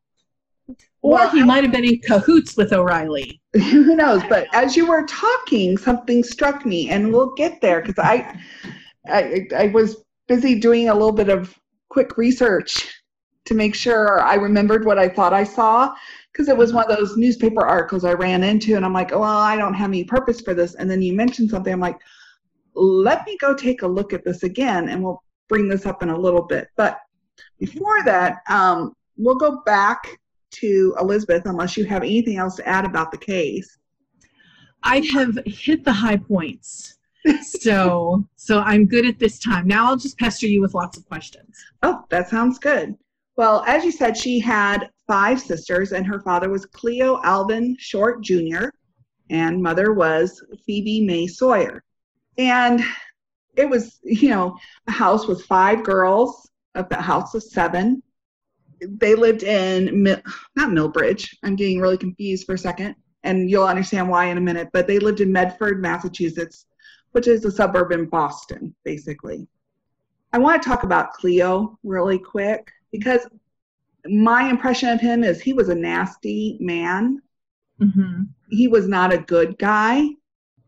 [1.03, 3.41] or well, he might have been in cahoots with O'Reilly.
[3.55, 4.23] Who knows?
[4.29, 8.38] But as you were talking, something struck me, and we'll get there because I,
[9.09, 12.88] I, I was busy doing a little bit of quick research
[13.45, 15.93] to make sure I remembered what I thought I saw
[16.33, 19.21] because it was one of those newspaper articles I ran into, and I'm like, oh,
[19.21, 20.77] well, I don't have any purpose for this.
[20.77, 21.99] And then you mentioned something, I'm like,
[22.75, 26.11] let me go take a look at this again, and we'll bring this up in
[26.11, 26.69] a little bit.
[26.77, 27.01] But
[27.59, 30.19] before that, um, we'll go back
[30.53, 33.79] to Elizabeth unless you have anything else to add about the case.
[34.83, 36.99] I have hit the high points.
[37.43, 39.67] so so I'm good at this time.
[39.67, 41.57] Now I'll just pester you with lots of questions.
[41.83, 42.97] Oh, that sounds good.
[43.37, 48.23] Well, as you said, she had five sisters, and her father was Cleo Alvin Short
[48.23, 48.67] Jr.,
[49.31, 51.83] and mother was Phoebe May Sawyer.
[52.37, 52.85] And
[53.57, 58.03] it was, you know, a house with five girls, a house of seven,
[58.88, 60.05] they lived in
[60.57, 61.37] not Millbridge.
[61.42, 64.68] I'm getting really confused for a second, and you'll understand why in a minute.
[64.73, 66.66] But they lived in Medford, Massachusetts,
[67.12, 69.47] which is a suburb in Boston, basically.
[70.33, 73.27] I want to talk about Cleo really quick because
[74.07, 77.21] my impression of him is he was a nasty man.
[77.81, 78.23] Mm-hmm.
[78.51, 80.09] He was not a good guy.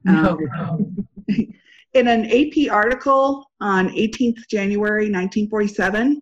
[0.05, 0.39] No.
[0.59, 1.09] Um,
[1.95, 6.21] in an AP article on 18th January 1947,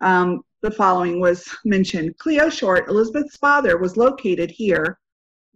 [0.00, 4.98] um, the following was mentioned Cleo Short, Elizabeth's father, was located here,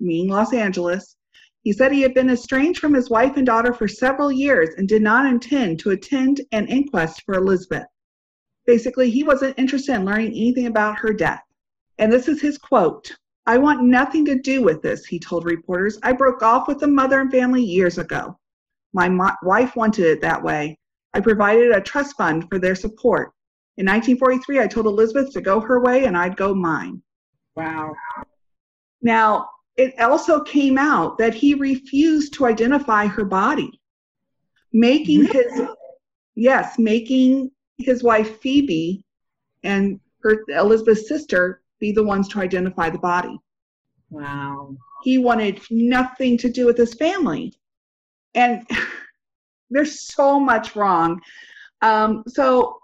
[0.00, 1.16] meaning Los Angeles,
[1.62, 4.88] He said he had been estranged from his wife and daughter for several years and
[4.88, 7.86] did not intend to attend an inquest for Elizabeth.
[8.66, 11.42] Basically, he wasn't interested in learning anything about her death.
[11.98, 13.16] And this is his quote
[13.46, 16.00] I want nothing to do with this, he told reporters.
[16.02, 18.36] I broke off with the mother and family years ago.
[18.92, 20.76] My mo- wife wanted it that way.
[21.14, 23.32] I provided a trust fund for their support.
[23.78, 27.02] In 1943, I told Elizabeth to go her way and I'd go mine.
[27.54, 27.94] Wow.
[29.02, 33.80] Now, it also came out that he refused to identify her body,
[34.72, 35.62] making his
[36.34, 39.04] yes, making his wife Phoebe
[39.62, 43.38] and her Elizabeth's sister be the ones to identify the body.
[44.10, 44.76] Wow.
[45.02, 47.52] He wanted nothing to do with his family.
[48.34, 48.66] And
[49.70, 51.20] there's so much wrong.
[51.82, 52.80] Um, so,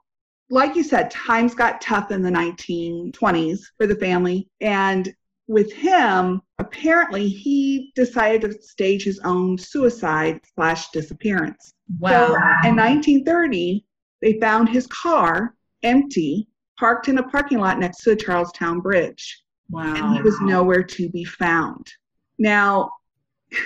[0.52, 4.50] like you said, times got tough in the 1920s for the family.
[4.60, 5.10] And
[5.48, 11.72] with him, apparently he decided to stage his own suicide slash disappearance.
[11.98, 12.10] Wow.
[12.10, 12.24] So
[12.68, 13.82] in 1930,
[14.20, 19.42] they found his car empty, parked in a parking lot next to the Charlestown Bridge.
[19.70, 19.94] Wow.
[19.94, 21.90] And he was nowhere to be found.
[22.38, 22.90] Now,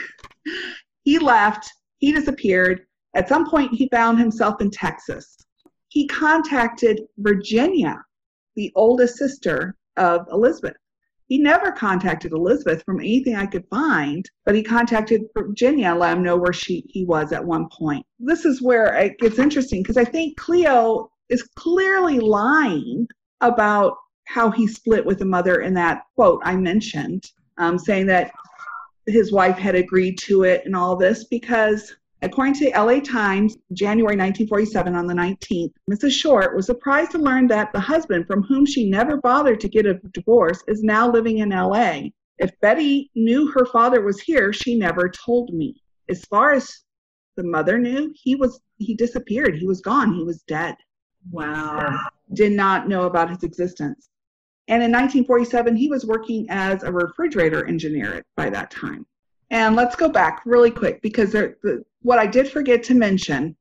[1.02, 1.68] he left,
[1.98, 2.86] he disappeared.
[3.16, 5.36] At some point, he found himself in Texas.
[5.96, 8.04] He contacted Virginia,
[8.54, 10.76] the oldest sister of Elizabeth.
[11.26, 16.22] He never contacted Elizabeth from anything I could find, but he contacted Virginia, let him
[16.22, 18.04] know where she he was at one point.
[18.18, 23.08] This is where it gets interesting because I think Cleo is clearly lying
[23.40, 28.32] about how he split with the mother in that quote I mentioned, um, saying that
[29.06, 33.56] his wife had agreed to it and all this because According to the LA Times,
[33.72, 36.12] January 1947, on the 19th, Mrs.
[36.12, 39.86] Short was surprised to learn that the husband, from whom she never bothered to get
[39.86, 42.04] a divorce, is now living in LA.
[42.38, 45.82] If Betty knew her father was here, she never told me.
[46.08, 46.84] As far as
[47.36, 49.56] the mother knew, he was he disappeared.
[49.56, 50.14] He was gone.
[50.14, 50.76] He was dead.
[51.30, 51.98] Wow.
[52.32, 54.08] Did not know about his existence.
[54.68, 59.06] And in 1947, he was working as a refrigerator engineer by that time.
[59.50, 63.56] And let's go back really quick because there, the, what I did forget to mention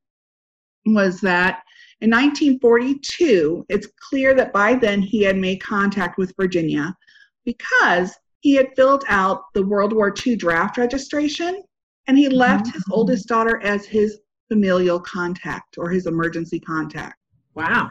[0.85, 1.63] was that
[2.01, 6.95] in 1942, it's clear that by then he had made contact with Virginia
[7.43, 11.63] because he had filled out the World War II draft registration
[12.05, 12.91] and he left his Mhm.
[12.91, 17.17] oldest daughter as his familial contact or his emergency contact,
[17.55, 17.89] Wow.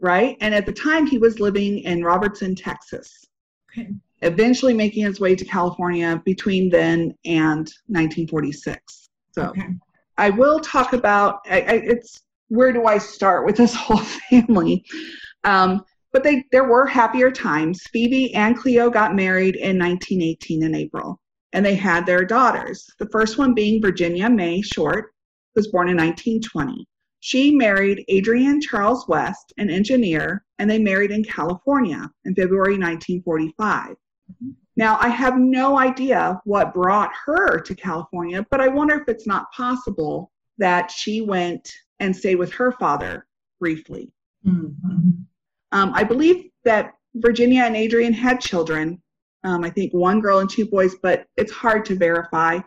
[0.00, 0.36] right?
[0.42, 3.24] And at the time, he was living in Robertson, Texas
[3.70, 3.88] Okay.
[4.20, 9.08] eventually making his way to California between then and 1946.
[9.32, 9.74] So Okay.
[10.16, 14.84] I will talk about I, I, it's where do I start with this whole family?
[15.44, 17.82] Um, but they there were happier times.
[17.92, 21.20] Phoebe and Cleo got married in 1918 in April,
[21.52, 22.86] and they had their daughters.
[22.98, 25.12] The first one being Virginia May Short,
[25.54, 26.86] who was born in 1920.
[27.20, 33.96] She married Adrian Charles West, an engineer, and they married in California in February 1945.
[34.76, 39.26] Now, I have no idea what brought her to California, but I wonder if it's
[39.26, 43.26] not possible that she went and stayed with her father
[43.60, 44.12] briefly.
[44.46, 45.24] Mhm.
[45.72, 49.00] Um, I believe that Virginia and Adrian had children.
[49.44, 52.60] Um, I think one girl and two boys, but it's hard to verify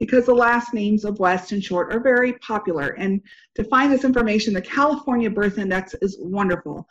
[0.00, 2.88] because the last names of West and Short are very popular.
[2.98, 3.22] And
[3.54, 6.86] to find this information, the California Birth Index is wonderful.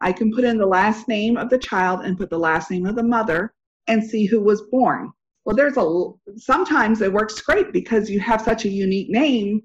[0.00, 2.86] I can put in the last name of the child and put the last name
[2.86, 3.54] of the mother
[3.88, 5.10] and see who was born.
[5.44, 9.62] Well, there's a sometimes it works great because you have such a unique name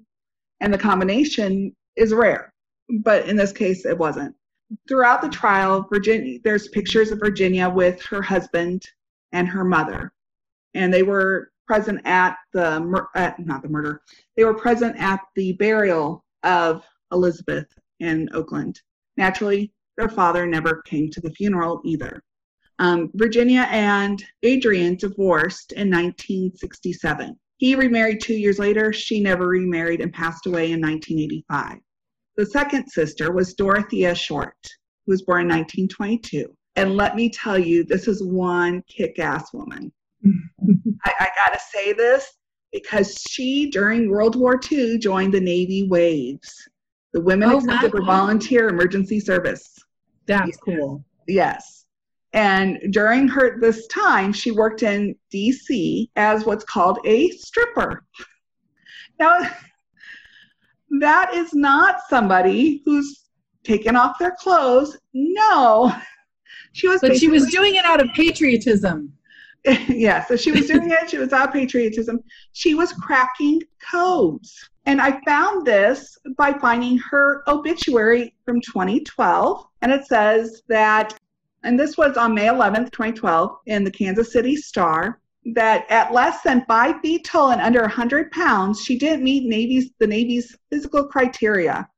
[0.60, 2.52] and the combination is rare.
[3.00, 4.34] But in this case, it wasn't
[4.88, 8.84] throughout the trial, Virginia, there's pictures of Virginia with her husband
[9.32, 10.12] and her mother,
[10.74, 14.02] and they were present at the mur- at, not the murder.
[14.36, 17.66] They were present at the burial of Elizabeth
[18.00, 18.80] in Oakland.
[19.16, 22.22] Naturally, their father never came to the funeral either.
[22.78, 27.38] Um, Virginia and Adrian divorced in 1967.
[27.58, 28.92] He remarried two years later.
[28.92, 31.78] She never remarried and passed away in 1985.
[32.36, 34.56] The second sister was Dorothea Short,
[35.06, 36.52] who was born in 1922.
[36.76, 39.92] And let me tell you, this is one kick ass woman.
[41.04, 42.28] I, I got to say this
[42.72, 46.68] because she, during World War II, joined the Navy Waves,
[47.12, 48.04] the Women Oh, Accepted for.
[48.04, 49.78] Volunteer Emergency Service.
[50.26, 51.04] That's cool.
[51.28, 51.73] Yes.
[52.34, 58.04] And during her this time, she worked in DC as what's called a stripper.
[59.20, 59.38] Now,
[61.00, 63.24] that is not somebody who's
[63.62, 64.98] taken off their clothes.
[65.14, 65.94] No.
[66.72, 69.12] She was But she was doing it out of patriotism.
[69.88, 71.08] yeah, so she was doing it.
[71.08, 72.18] She was out patriotism.
[72.50, 74.68] She was cracking codes.
[74.84, 79.66] And I found this by finding her obituary from 2012.
[79.82, 81.16] And it says that,
[81.64, 85.18] and this was on May 11th, 2012, in the Kansas City Star,
[85.54, 89.90] that at less than five feet tall and under 100 pounds, she didn't meet Navy's,
[89.98, 91.88] the Navy's physical criteria.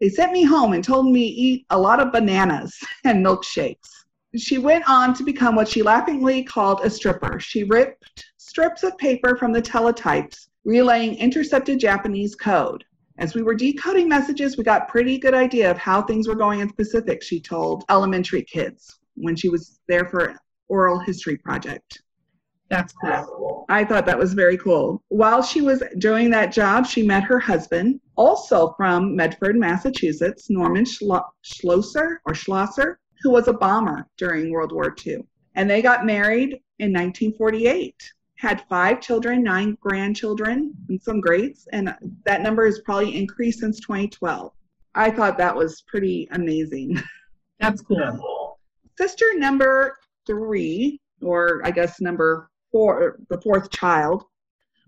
[0.00, 3.88] They sent me home and told me eat a lot of bananas and milkshakes.
[4.36, 7.40] She went on to become what she laughingly called a stripper.
[7.40, 12.84] She ripped strips of paper from the teletypes, relaying intercepted Japanese code.
[13.18, 16.60] As we were decoding messages, we got pretty good idea of how things were going
[16.60, 20.36] in the Pacific, she told elementary kids when she was there for
[20.68, 22.02] oral history project.
[22.70, 23.66] That's cool.
[23.68, 25.02] I thought that was very cool.
[25.08, 30.84] While she was doing that job, she met her husband, also from Medford, Massachusetts, Norman
[30.84, 35.24] Schlo- Schlosser or Schlosser, who was a bomber during World War II.
[35.56, 37.94] And they got married in 1948.
[38.36, 41.94] Had five children, nine grandchildren, and some greats, and
[42.24, 44.52] that number has probably increased since 2012.
[44.94, 47.02] I thought that was pretty amazing.
[47.60, 47.98] That's cool.
[49.00, 49.96] Sister number
[50.26, 54.24] three, or I guess number four, the fourth child,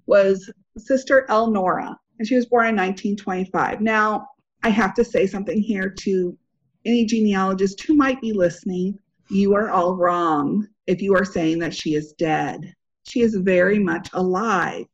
[0.05, 3.81] was Sister Elnora, and she was born in 1925.
[3.81, 4.29] Now,
[4.65, 6.37] I have to say something here to
[6.85, 8.99] any genealogist who might be listening,
[9.31, 12.75] you are all wrong if you are saying that she is dead.
[13.05, 14.85] She is very much alive.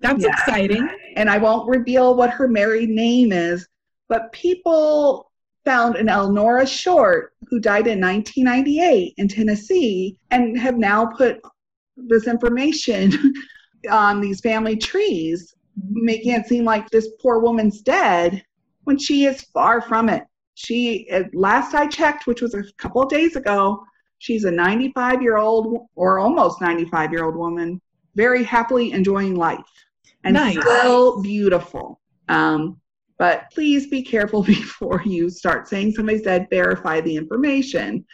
[0.00, 0.30] That's yeah.
[0.30, 0.88] exciting.
[1.14, 3.68] And I won't reveal what her married name is,
[4.08, 5.27] but people
[5.68, 11.40] found an Elnora Short who died in 1998 in Tennessee and have now put
[11.96, 13.34] this information
[13.90, 15.54] on these family trees,
[15.90, 18.42] making it seem like this poor woman's dead
[18.84, 20.24] when she is far from it.
[20.54, 23.80] She last i checked which was a couple of days ago
[24.18, 27.80] she's a 95 year old or almost 95 year old woman
[28.18, 29.72] very happily enjoying life.
[30.24, 30.60] And nice.
[30.60, 32.00] still beautiful.
[32.28, 32.80] Um,
[33.18, 38.04] but please be careful before you start saying somebody's dead verify the information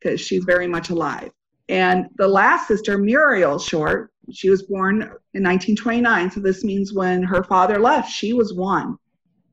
[0.00, 1.30] because she's very much alive
[1.68, 7.22] and the last sister muriel short she was born in 1929 so this means when
[7.22, 8.96] her father left she was one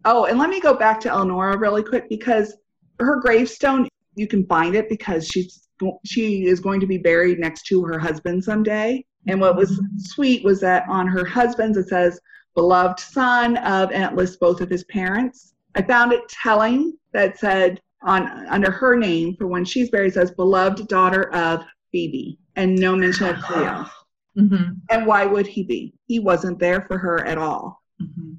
[0.03, 2.55] Oh, and let me go back to Elnora really quick because
[2.99, 5.67] her gravestone you can find it because she's
[6.05, 9.03] she is going to be buried next to her husband someday.
[9.27, 12.19] And what was sweet was that on her husband's it says
[12.55, 15.53] beloved son of and it lists both of his parents.
[15.75, 20.31] I found it telling that said on under her name for when she's buried says
[20.31, 23.85] beloved daughter of Phoebe and no mention of Cleo.
[24.37, 24.75] Mm-hmm.
[24.89, 25.93] And why would he be?
[26.07, 27.83] He wasn't there for her at all.
[28.01, 28.35] Mm-hmm.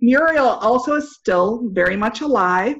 [0.00, 2.76] Muriel also is still very much alive.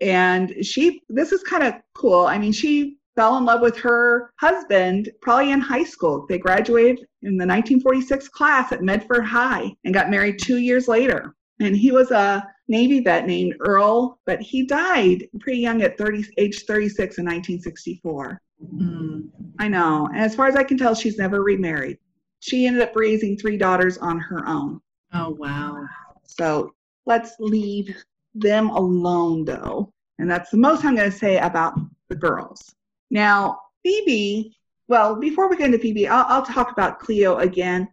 [0.00, 2.26] And she, this is kind of cool.
[2.26, 6.24] I mean, she fell in love with her husband probably in high school.
[6.28, 11.34] They graduated in the 1946 class at Medford High and got married two years later.
[11.58, 16.26] And he was a Navy vet named Earl, but he died pretty young at 30,
[16.38, 18.40] age 36 in 1964.
[18.76, 19.30] Mm.
[19.58, 20.06] I know.
[20.14, 21.98] And as far as I can tell, she's never remarried.
[22.38, 24.80] She ended up raising three daughters on her own.
[25.12, 25.84] Oh, wow.
[26.22, 26.72] So
[27.04, 27.96] let's leave
[28.36, 29.92] them alone, though.
[30.20, 31.74] And that's the most I'm going to say about
[32.08, 32.76] the girls.
[33.10, 34.56] Now, Phoebe,
[34.88, 37.88] well, before we get into Phoebe, I'll, I'll talk about Cleo again.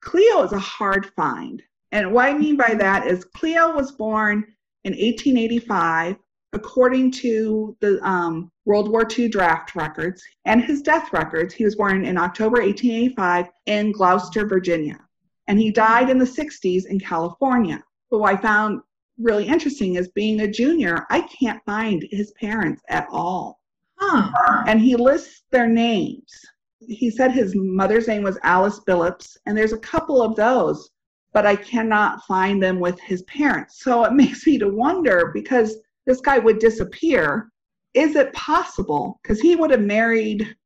[0.00, 1.62] Cleo is a hard find.
[1.92, 4.44] And what I mean by that is Cleo was born
[4.84, 6.16] in 1885
[6.54, 11.52] according to the um, World War II draft records and his death records.
[11.52, 14.98] He was born in October 1885 in Gloucester, Virginia
[15.48, 17.82] and he died in the 60s in California.
[18.10, 18.82] But what I found
[19.18, 23.57] really interesting is being a junior, I can't find his parents at all.
[23.98, 24.62] Huh.
[24.66, 26.30] And he lists their names.
[26.80, 30.90] He said his mother's name was Alice Billups, and there's a couple of those,
[31.32, 33.82] but I cannot find them with his parents.
[33.82, 35.76] So it makes me to wonder because
[36.06, 37.50] this guy would disappear.
[37.94, 39.20] Is it possible?
[39.22, 40.56] Because he would have married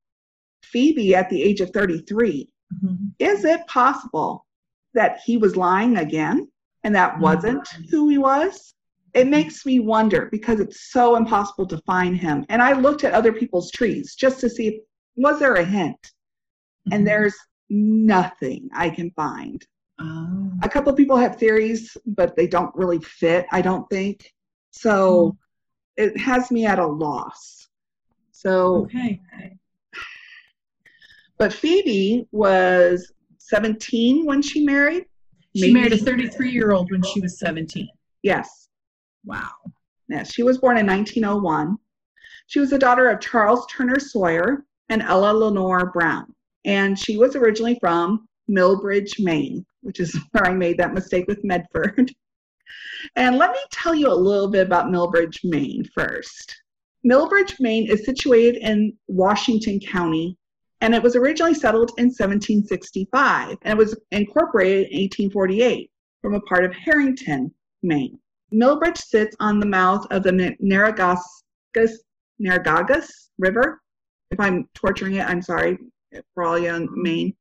[0.62, 2.49] Phoebe at the age of 33.
[2.85, 3.07] Mm-hmm.
[3.18, 4.47] Is it possible
[4.95, 6.49] that he was lying again
[6.85, 7.22] and that mm-hmm.
[7.22, 8.74] wasn't who he was,
[9.14, 12.44] it makes me wonder because it's so impossible to find him.
[12.48, 14.74] And I looked at other people's trees just to see if,
[15.16, 15.98] was there a hint,
[16.86, 17.04] and mm-hmm.
[17.04, 17.34] there's
[17.68, 19.64] nothing I can find.
[20.00, 20.50] Oh.
[20.62, 23.46] A couple of people have theories, but they don't really fit.
[23.52, 24.32] I don't think
[24.70, 25.36] so.
[25.98, 26.04] Mm.
[26.04, 27.68] It has me at a loss.
[28.30, 29.20] So okay.
[31.38, 35.04] But Phoebe was 17 when she married.
[35.54, 35.74] She Maybe.
[35.74, 37.88] married a 33 year old when she was 17.
[38.22, 38.61] Yes.
[39.25, 39.51] Wow.
[40.09, 41.77] Yes, she was born in 1901.
[42.47, 46.35] She was the daughter of Charles Turner Sawyer and Ella Lenore Brown.
[46.64, 51.45] And she was originally from Milbridge, Maine, which is where I made that mistake with
[51.45, 52.12] Medford.
[53.16, 56.62] and let me tell you a little bit about Milbridge, Maine first.
[57.05, 60.37] Milbridge, Maine is situated in Washington County
[60.83, 66.41] and it was originally settled in 1765 and it was incorporated in 1848 from a
[66.43, 67.53] part of Harrington,
[67.83, 68.18] Maine.
[68.53, 71.26] Milbridge sits on the mouth of the Narragansett
[73.38, 73.80] River.
[74.30, 75.78] If I'm torturing it, I'm sorry
[76.34, 77.34] for all you in Maine.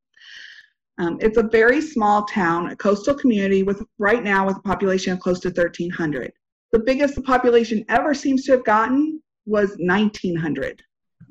[0.97, 5.14] Um, it's a very small town, a coastal community with right now with a population
[5.14, 6.32] of close to 1,300.
[6.72, 10.82] The biggest the population ever seems to have gotten was 1,900,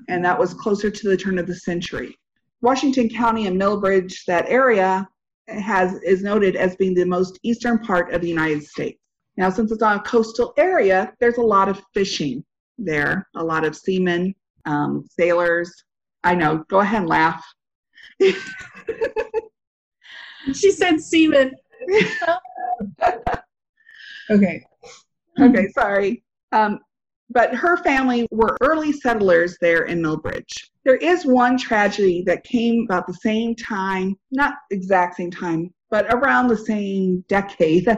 [0.08, 2.18] and that was closer to the turn of the century.
[2.62, 5.08] Washington County and Milbridge, that area,
[5.48, 8.99] has is noted as being the most eastern part of the United States.
[9.40, 12.44] Now, since it's on a coastal area, there's a lot of fishing
[12.76, 14.34] there, a lot of seamen,
[14.66, 15.72] um, sailors.
[16.22, 17.42] I know, go ahead and laugh.
[20.52, 21.52] she said seamen.
[24.30, 24.62] okay.
[25.40, 26.22] Okay, sorry.
[26.52, 26.80] Um,
[27.30, 30.52] but her family were early settlers there in Milbridge.
[30.84, 36.12] There is one tragedy that came about the same time, not exact same time, but
[36.12, 37.88] around the same decade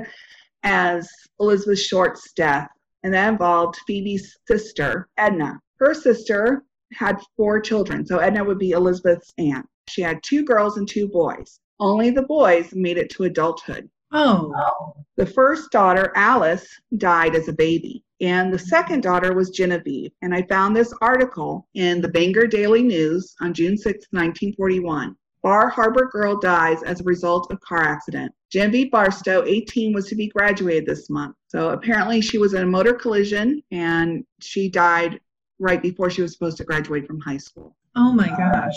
[0.63, 1.09] as
[1.41, 2.69] Elizabeth Short's death,
[3.03, 5.59] and that involved Phoebe's sister, Edna.
[5.79, 9.67] Her sister had four children, so Edna would be Elizabeth's aunt.
[9.89, 11.59] She had two girls and two boys.
[11.81, 13.91] Only the boys made it to adulthood.
[14.13, 14.95] Oh.
[15.17, 18.05] The first daughter, Alice, died as a baby.
[18.21, 20.13] And the second daughter was Genevieve.
[20.23, 25.17] And I found this article in the Bangor Daily News on June 6, 1941.
[25.43, 28.33] Bar Harbor girl dies as a result of car accident.
[28.53, 31.35] Genevieve Barstow, 18, was to be graduated this month.
[31.49, 35.21] So apparently she was in a motor collision and she died
[35.59, 37.75] right before she was supposed to graduate from high school.
[37.97, 38.77] Oh my gosh.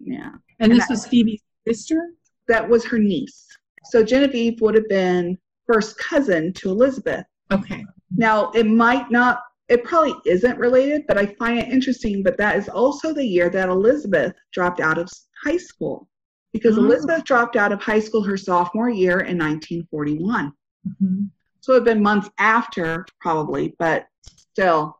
[0.00, 0.30] Yeah.
[0.60, 2.10] And, and this that, was Phoebe's sister?
[2.46, 3.48] That was her niece.
[3.86, 7.24] So Genevieve would have been first cousin to Elizabeth.
[7.50, 7.84] Okay.
[8.16, 12.22] Now, it might not, it probably isn't related, but I find it interesting.
[12.22, 15.10] But that is also the year that Elizabeth dropped out of
[15.42, 16.08] high school
[16.54, 16.84] because oh.
[16.84, 20.52] Elizabeth dropped out of high school her sophomore year in 1941.
[20.88, 21.24] Mm-hmm.
[21.60, 24.98] So it had been months after, probably, but still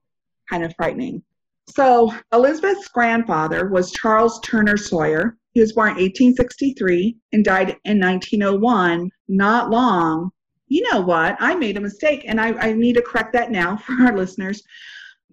[0.51, 1.23] kind of frightening.
[1.69, 5.39] So Elizabeth's grandfather was Charles Turner Sawyer.
[5.53, 10.31] He was born in 1863 and died in 1901, not long.
[10.67, 11.37] You know what?
[11.39, 14.63] I made a mistake and I, I need to correct that now for our listeners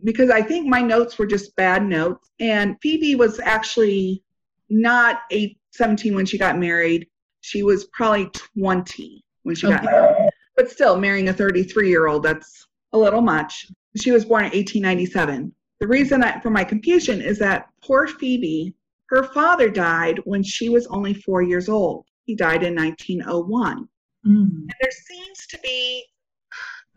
[0.03, 2.29] because I think my notes were just bad notes.
[2.39, 4.23] And Phoebe was actually
[4.69, 7.07] not eight, 17 when she got married.
[7.41, 9.75] She was probably 20 when she okay.
[9.77, 10.29] got married.
[10.55, 13.67] But still, marrying a 33 year old, that's a little much.
[13.97, 15.53] She was born in 1897.
[15.79, 18.75] The reason I, for my confusion is that poor Phoebe
[19.11, 22.05] her father died when she was only four years old.
[22.23, 23.87] He died in 1901.
[24.25, 24.49] Mm.
[24.51, 26.05] And there seems to be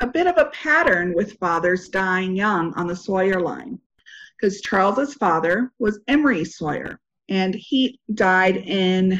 [0.00, 3.80] a bit of a pattern with fathers dying young on the Sawyer line,
[4.38, 9.10] because Charles's father was Emery Sawyer, and he died in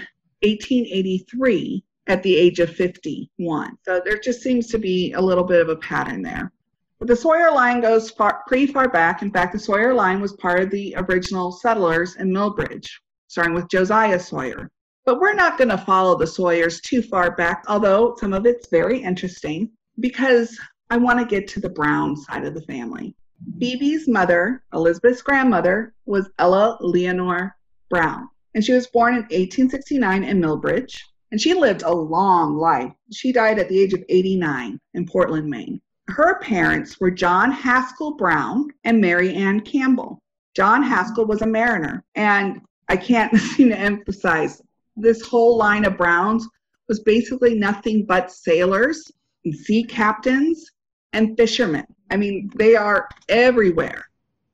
[0.43, 3.79] 1883 at the age of 51.
[3.83, 6.53] So there just seems to be a little bit of a pattern there.
[6.99, 9.23] But the Sawyer line goes far, pretty far back.
[9.23, 13.69] In fact, the Sawyer line was part of the original settlers in Milbridge, starting with
[13.69, 14.71] Josiah Sawyer.
[15.05, 18.69] But we're not going to follow the Sawyers too far back, although some of it's
[18.69, 20.59] very interesting because
[20.91, 23.15] I want to get to the Brown side of the family.
[23.59, 27.55] Phoebe's mother, Elizabeth's grandmother, was Ella Leonore
[27.89, 32.93] Brown, and she was born in 1869 in Milbridge, and she lived a long life.
[33.13, 35.81] She died at the age of 89 in Portland, Maine.
[36.09, 40.23] Her parents were John Haskell Brown and Mary Ann Campbell.
[40.55, 44.63] John Haskell was a mariner, and I can't seem to emphasize
[44.97, 46.47] this whole line of Browns
[46.89, 49.11] was basically nothing but sailors
[49.45, 50.71] and sea captains
[51.13, 51.87] and fishermen.
[52.11, 54.05] I mean, they are everywhere.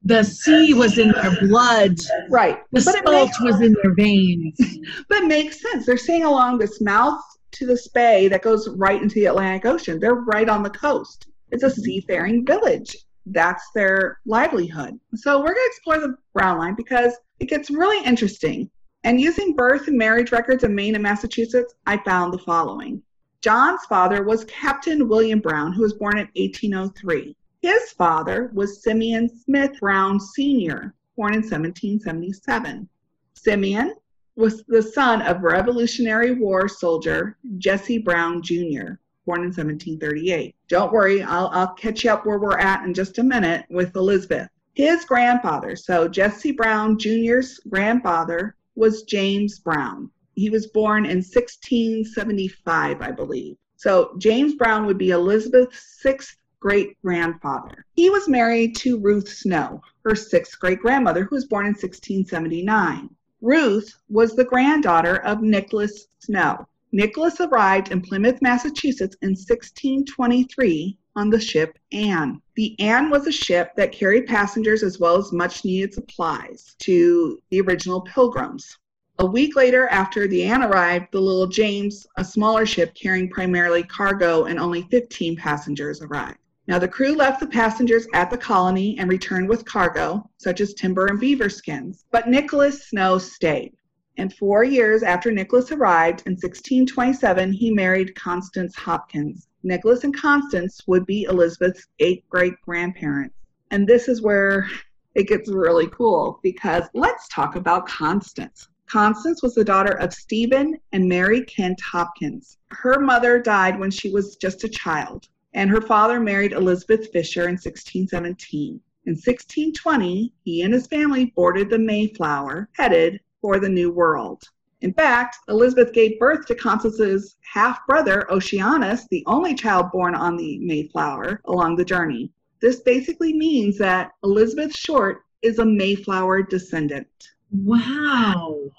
[0.02, 1.96] The sea was in their blood.
[2.30, 2.58] Right.
[2.72, 4.56] The but salt was in their veins.
[5.08, 5.84] but it makes sense.
[5.84, 7.20] They're staying along this mouth
[7.52, 10.00] to the bay that goes right into the Atlantic Ocean.
[10.00, 11.26] They're right on the coast.
[11.50, 11.80] It's a mm-hmm.
[11.82, 12.96] seafaring village.
[13.26, 14.98] That's their livelihood.
[15.14, 18.70] So we're going to explore the Brown line because it gets really interesting.
[19.04, 23.02] And using birth and marriage records in Maine and Massachusetts, I found the following.
[23.40, 27.34] John's father was Captain William Brown, who was born in 1803.
[27.62, 32.88] His father was Simeon Smith Brown Sr., born in 1777.
[33.34, 33.94] Simeon
[34.36, 38.94] was the son of Revolutionary War soldier Jesse Brown Jr
[39.30, 40.56] born in 1738.
[40.68, 43.94] Don't worry, I'll, I'll catch you up where we're at in just a minute with
[43.94, 44.48] Elizabeth.
[44.74, 50.10] His grandfather, so Jesse Brown Jr.'s grandfather, was James Brown.
[50.34, 53.56] He was born in 1675, I believe.
[53.76, 57.86] So James Brown would be Elizabeth's sixth great grandfather.
[57.94, 63.08] He was married to Ruth Snow, her sixth great grandmother, who was born in 1679.
[63.40, 66.68] Ruth was the granddaughter of Nicholas Snow.
[66.92, 72.42] Nicholas arrived in Plymouth, Massachusetts in 1623 on the ship Anne.
[72.56, 77.38] The Anne was a ship that carried passengers as well as much needed supplies to
[77.50, 78.76] the original pilgrims.
[79.20, 83.82] A week later, after the Anne arrived, the little James, a smaller ship carrying primarily
[83.82, 86.38] cargo and only 15 passengers, arrived.
[86.70, 90.72] Now, the crew left the passengers at the colony and returned with cargo, such as
[90.72, 92.04] timber and beaver skins.
[92.12, 93.76] But Nicholas Snow stayed.
[94.18, 99.48] And four years after Nicholas arrived in 1627, he married Constance Hopkins.
[99.64, 103.34] Nicholas and Constance would be Elizabeth's eight great grandparents.
[103.72, 104.70] And this is where
[105.16, 108.68] it gets really cool because let's talk about Constance.
[108.86, 112.58] Constance was the daughter of Stephen and Mary Kent Hopkins.
[112.70, 117.42] Her mother died when she was just a child and her father married Elizabeth Fisher
[117.42, 118.80] in 1617.
[119.06, 124.42] In 1620, he and his family boarded the Mayflower, headed for the New World.
[124.82, 130.36] In fact, Elizabeth gave birth to Constance's half brother, Oceanus, the only child born on
[130.36, 132.30] the Mayflower along the journey.
[132.60, 137.08] This basically means that Elizabeth Short is a Mayflower descendant.
[137.50, 138.70] Wow.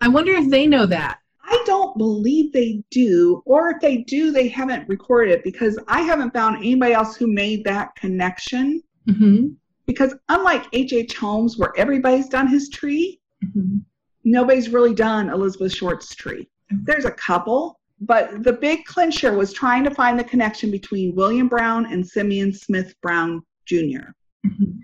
[0.00, 1.17] I wonder if they know that.
[1.50, 6.02] I don't believe they do, or if they do, they haven't recorded it because I
[6.02, 8.82] haven't found anybody else who made that connection.
[9.08, 9.48] Mm-hmm.
[9.86, 10.92] Because unlike H.H.
[10.92, 11.16] H.
[11.16, 13.78] Holmes, where everybody's done his tree, mm-hmm.
[14.24, 16.46] nobody's really done Elizabeth Short's tree.
[16.70, 21.48] There's a couple, but the big clincher was trying to find the connection between William
[21.48, 24.12] Brown and Simeon Smith Brown Jr.
[24.46, 24.80] Mm-hmm.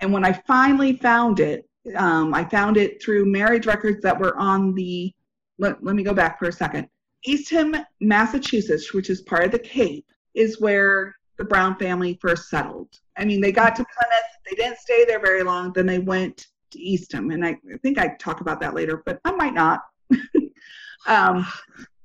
[0.00, 4.36] And when I finally found it, um, I found it through marriage records that were
[4.38, 5.12] on the
[5.60, 6.88] let, let me go back for a second.
[7.24, 12.88] Eastham, Massachusetts, which is part of the Cape, is where the Brown family first settled.
[13.16, 16.46] I mean, they got to Plymouth, they didn't stay there very long, then they went
[16.70, 17.30] to Eastham.
[17.30, 19.82] And I, I think I talk about that later, but I might not.
[21.06, 21.46] um,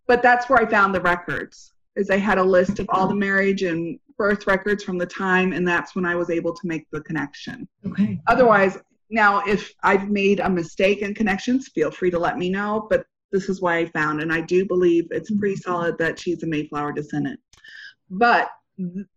[0.08, 3.16] but that's where I found the records, is they had a list of all the
[3.16, 6.88] marriage and birth records from the time, and that's when I was able to make
[6.92, 7.68] the connection.
[7.86, 8.20] Okay.
[8.28, 8.78] Otherwise,
[9.10, 12.88] now if I've made a mistake in connections, feel free to let me know.
[12.90, 15.70] But this is why I found, and I do believe it's pretty mm-hmm.
[15.70, 17.40] solid that she's a Mayflower descendant.
[18.10, 18.50] But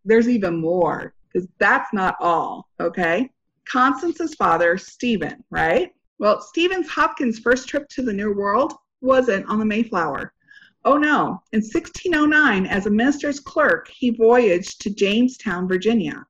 [0.04, 3.30] there's even more because that's not all, okay?
[3.64, 5.92] Constance's father, Stephen, right?
[6.18, 10.32] Well, Stephen's Hopkins' first trip to the New World wasn't on the Mayflower.
[10.84, 16.24] Oh no, in 1609, as a minister's clerk, he voyaged to Jamestown, Virginia,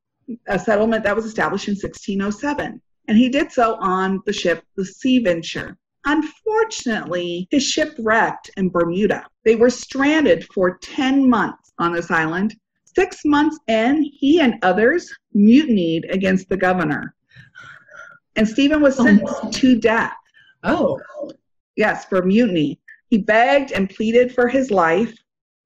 [0.46, 2.82] a settlement that was established in 1607.
[3.06, 5.78] And he did so on the ship the Sea Venture.
[6.08, 9.26] Unfortunately, his ship wrecked in Bermuda.
[9.44, 12.56] They were stranded for 10 months on this island.
[12.86, 17.14] Six months in, he and others mutinied against the governor.
[18.36, 19.50] And Stephen was sentenced oh.
[19.52, 20.14] to death.
[20.64, 20.98] Oh.
[21.76, 22.80] Yes, for mutiny.
[23.10, 25.14] He begged and pleaded for his life,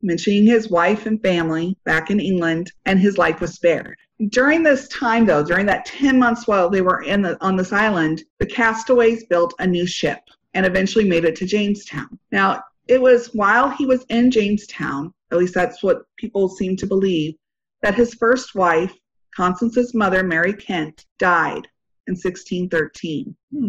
[0.03, 3.97] mentioning his wife and family back in England, and his life was spared.
[4.29, 7.73] During this time, though, during that 10 months while they were in the, on this
[7.73, 10.21] island, the castaways built a new ship
[10.55, 12.19] and eventually made it to Jamestown.
[12.31, 16.87] Now, it was while he was in Jamestown, at least that's what people seem to
[16.87, 17.35] believe,
[17.83, 18.95] that his first wife,
[19.35, 21.67] Constance's mother, Mary Kent, died
[22.07, 23.35] in 1613.
[23.53, 23.69] Hmm.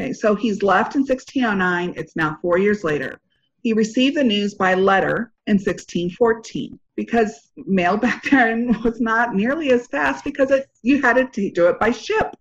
[0.00, 1.94] Okay, so he's left in 1609.
[1.96, 3.20] It's now four years later.
[3.62, 9.70] He received the news by letter in 1614 because mail back then was not nearly
[9.70, 12.34] as fast because it, you had to do it by ship.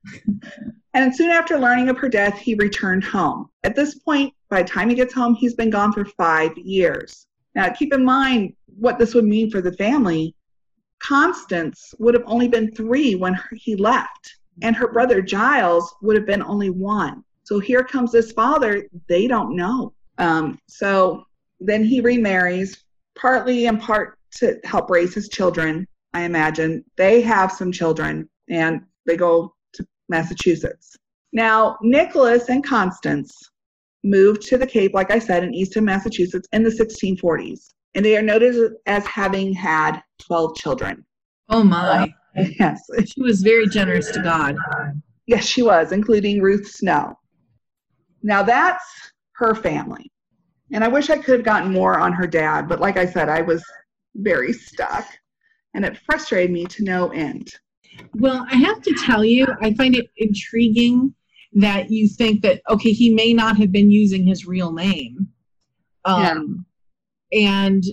[0.93, 3.49] and soon after learning of her death, he returned home.
[3.63, 7.27] At this point, by the time he gets home, he's been gone for five years.
[7.55, 10.35] Now, keep in mind what this would mean for the family.
[10.99, 16.25] Constance would have only been three when he left, and her brother Giles would have
[16.25, 17.23] been only one.
[17.43, 19.93] So here comes this father, they don't know.
[20.17, 21.25] Um, so
[21.59, 22.83] then he remarries,
[23.15, 26.83] partly in part to help raise his children, I imagine.
[26.97, 30.95] They have some children and they go to Massachusetts.
[31.33, 33.35] Now, Nicholas and Constance
[34.03, 37.73] moved to the Cape, like I said, in Eastham, Massachusetts in the 1640s.
[37.95, 41.05] And they are noted as having had 12 children.
[41.49, 42.13] Oh my.
[42.59, 42.81] yes.
[43.05, 44.55] She was very generous to God.
[45.25, 47.17] Yes, she was, including Ruth Snow.
[48.23, 48.83] Now that's
[49.37, 50.11] her family.
[50.71, 53.29] And I wish I could have gotten more on her dad, but like I said,
[53.29, 53.63] I was
[54.15, 55.05] very stuck
[55.73, 57.53] and it frustrated me to no end.
[58.15, 61.13] Well, I have to tell you, I find it intriguing
[61.53, 65.27] that you think that okay he may not have been using his real name
[66.05, 66.65] um
[67.31, 67.49] yeah.
[67.49, 67.83] and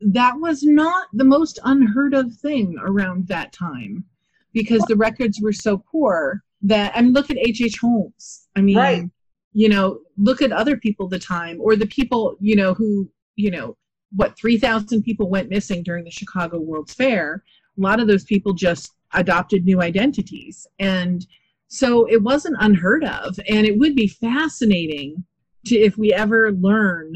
[0.00, 4.04] that was not the most unheard of thing around that time
[4.52, 7.62] because the records were so poor that I mean look at H.
[7.62, 7.78] H.
[7.78, 8.48] Holmes.
[8.56, 9.10] I mean right.
[9.54, 13.50] You know, look at other people the time or the people, you know, who, you
[13.50, 13.76] know,
[14.14, 17.44] what 3000 people went missing during the Chicago World's Fair.
[17.78, 20.66] A lot of those people just adopted new identities.
[20.80, 21.24] And
[21.68, 23.38] so it wasn't unheard of.
[23.48, 25.24] And it would be fascinating
[25.66, 27.14] to if we ever learn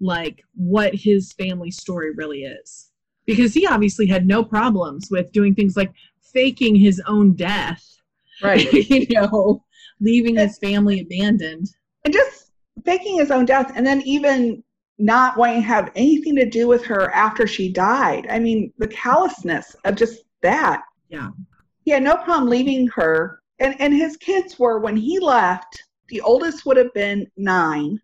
[0.00, 2.90] like what his family story really is.
[3.24, 7.84] Because he obviously had no problems with doing things like faking his own death.
[8.42, 8.72] Right.
[8.90, 9.64] You know
[10.00, 11.68] leaving his family abandoned
[12.04, 12.50] and just
[12.84, 14.62] faking his own death and then even
[14.98, 18.88] not wanting to have anything to do with her after she died i mean the
[18.88, 21.30] callousness of just that yeah
[21.84, 26.20] he had no problem leaving her and and his kids were when he left the
[26.22, 28.00] oldest would have been nine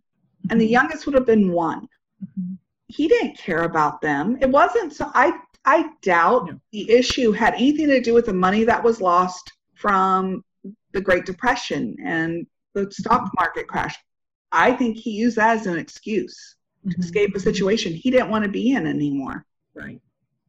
[0.51, 0.73] and the mm-hmm.
[0.73, 1.89] youngest would have been one.
[2.23, 2.55] Mm-hmm.
[2.89, 4.39] He didn't care about them.
[4.41, 5.11] It wasn't so.
[5.15, 6.61] I I doubt no.
[6.73, 10.45] the issue had anything to do with the money that was lost from
[10.95, 13.31] the Great Depression and the stock mm-hmm.
[13.39, 13.95] market crash.
[14.53, 17.03] I think he used that as an excuse to mm-hmm.
[17.03, 19.45] escape a situation he didn't want to be in anymore.
[19.75, 20.01] Right.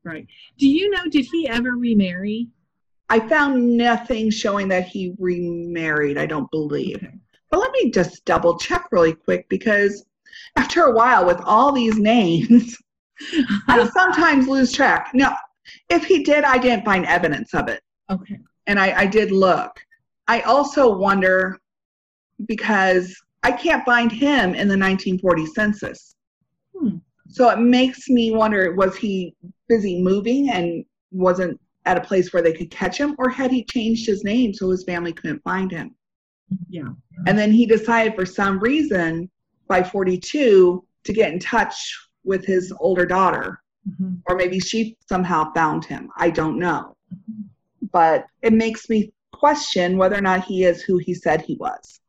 [0.04, 0.28] Right.
[0.60, 1.04] Do you know?
[1.10, 2.48] Did he ever remarry?
[3.10, 6.18] I found nothing showing that he remarried.
[6.18, 6.98] I don't believe.
[6.98, 7.14] Okay.
[7.50, 10.06] But let me just double check really quick because
[10.56, 12.78] after a while, with all these names,
[13.68, 15.10] I sometimes lose track.
[15.14, 15.38] Now,
[15.89, 17.82] if he did, I didn't find evidence of it.
[18.10, 18.39] Okay.
[18.68, 19.80] And I, I did look.
[20.28, 21.59] I also wonder
[22.47, 26.15] because I can't find him in the 1940 census.
[26.78, 26.97] Hmm.
[27.28, 29.36] So it makes me wonder was he
[29.67, 33.63] busy moving and wasn't at a place where they could catch him, or had he
[33.63, 35.95] changed his name so his family couldn't find him?
[36.69, 36.89] Yeah.
[37.28, 39.30] And then he decided for some reason
[39.67, 43.61] by 42 to get in touch with his older daughter.
[43.88, 44.15] Mm-hmm.
[44.28, 46.09] Or maybe she somehow found him.
[46.17, 46.95] I don't know.
[47.13, 47.43] Mm-hmm.
[47.91, 51.99] But it makes me question whether or not he is who he said he was.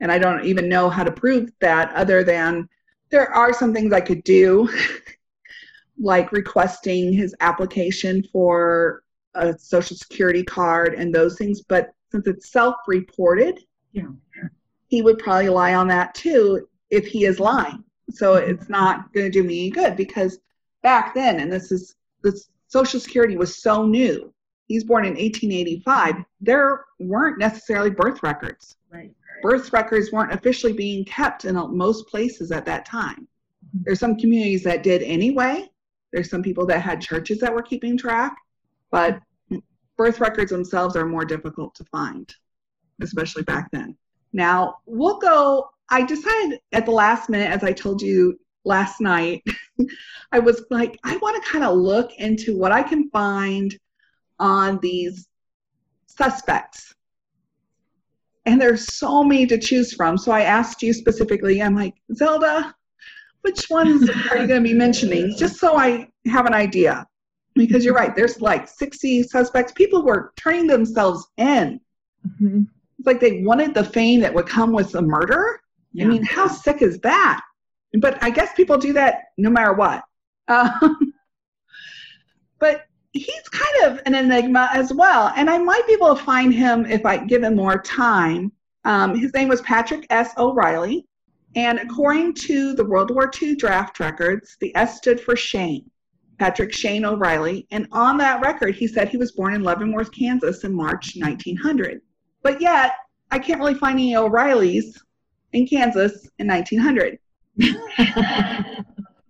[0.00, 2.68] And I don't even know how to prove that other than
[3.10, 4.68] there are some things I could do,
[5.98, 11.62] like requesting his application for a social security card and those things.
[11.62, 13.60] But since it's self-reported,
[13.92, 14.08] yeah.
[14.88, 17.84] he would probably lie on that too if he is lying.
[18.10, 18.50] So mm-hmm.
[18.50, 20.38] it's not going to do me any good because
[20.82, 24.33] back then, and this is this Social Security was so new.
[24.66, 26.24] He's born in 1885.
[26.40, 28.76] There weren't necessarily birth records.
[28.90, 29.12] Right.
[29.42, 33.28] Birth records weren't officially being kept in most places at that time.
[33.66, 33.82] Mm-hmm.
[33.84, 35.68] There's some communities that did anyway.
[36.12, 38.36] There's some people that had churches that were keeping track,
[38.90, 39.20] but
[39.96, 42.32] birth records themselves are more difficult to find,
[43.02, 43.96] especially back then.
[44.32, 45.70] Now, we'll go.
[45.90, 49.44] I decided at the last minute, as I told you last night,
[50.32, 53.76] I was like, I want to kind of look into what I can find
[54.44, 55.26] on these
[56.06, 56.94] suspects.
[58.44, 60.18] And there's so many to choose from.
[60.18, 62.74] So I asked you specifically, I'm like, Zelda,
[63.40, 65.34] which ones are you going to be mentioning?
[65.38, 67.06] Just so I have an idea
[67.54, 71.80] because you're right there's like 60 suspects people were turning themselves in
[72.26, 72.62] mm-hmm.
[72.98, 75.60] it's like they wanted the fame that would come with the murder
[75.92, 76.04] yeah.
[76.04, 77.40] i mean how sick is that
[78.00, 80.02] but i guess people do that no matter what
[80.48, 81.12] um,
[82.58, 85.32] but he's kind of an enigma as well.
[85.36, 88.52] And i might be able to find him if i give him more time.
[88.84, 90.32] Um, his name was patrick s.
[90.36, 91.06] O'reilly.
[91.56, 95.90] And according to the world war ii draft records the s stood for shane
[96.38, 100.64] Patrick Shane O'Reilly, and on that record, he said he was born in Leavenworth, Kansas
[100.64, 102.00] in March 1900.
[102.42, 102.94] But yet,
[103.30, 105.00] I can't really find any O'Reillys
[105.52, 107.18] in Kansas in 1900.
[107.58, 107.76] and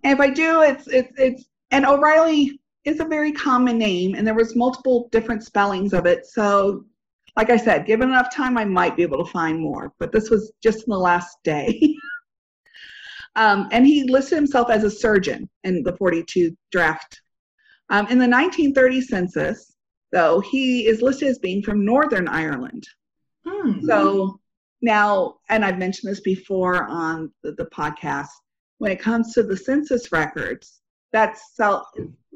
[0.03, 4.35] if I do, it's it's it's and O'Reilly is a very common name, and there
[4.35, 6.25] was multiple different spellings of it.
[6.25, 6.85] So,
[7.35, 9.93] like I said, given enough time, I might be able to find more.
[9.99, 11.95] But this was just in the last day.
[13.35, 17.21] Um, and he listed himself as a surgeon in the 42 draft.
[17.89, 19.75] Um, in the 1930 census,
[20.11, 22.87] though, he is listed as being from Northern Ireland.
[23.45, 23.85] Hmm.
[23.85, 24.39] So
[24.81, 28.29] now, and I've mentioned this before on the, the podcast,
[28.77, 30.81] when it comes to the census records,
[31.11, 31.55] that's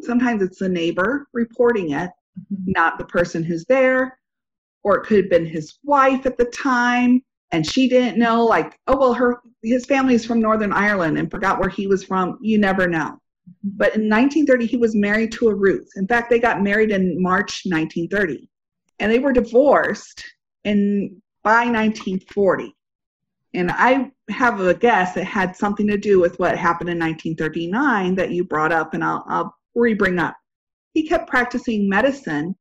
[0.03, 2.71] sometimes it's the neighbor reporting it, mm-hmm.
[2.71, 4.17] not the person who's there,
[4.83, 7.21] or it could have been his wife at the time
[7.51, 11.59] and she didn't know like oh well her his family's from northern ireland and forgot
[11.59, 13.17] where he was from you never know
[13.63, 17.19] but in 1930 he was married to a ruth in fact they got married in
[17.19, 18.47] march 1930
[18.99, 20.23] and they were divorced
[20.63, 22.75] in by by 1940.
[23.55, 28.15] And I have a guess it had something to do with what happened in 1939
[28.15, 30.35] that you brought up, and I'll, I'll re bring up.
[30.93, 32.55] He kept practicing medicine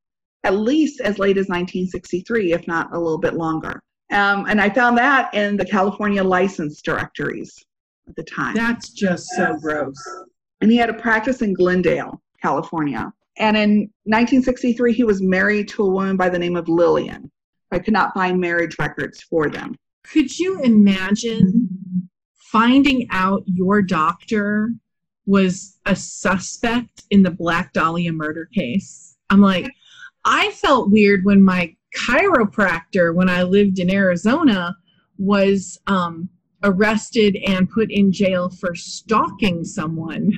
[0.45, 3.83] at least as late as 1963, if not a little bit longer.
[4.11, 7.55] Um, and I found that in the California license directories
[8.09, 8.55] at the time.
[8.55, 9.97] That's just so gross.
[10.61, 13.13] And he had a practice in Glendale, California.
[13.39, 17.31] And in 1963, he was married to a woman by the name of Lillian.
[17.71, 19.77] I could not find marriage records for them.
[20.05, 22.09] Could you imagine
[22.51, 24.71] finding out your doctor
[25.29, 29.19] was a suspect in the Black Dahlia murder case?
[29.29, 29.71] I'm like,
[30.25, 34.75] I felt weird when my chiropractor, when I lived in Arizona,
[35.19, 36.31] was um,
[36.63, 40.33] arrested and put in jail for stalking someone.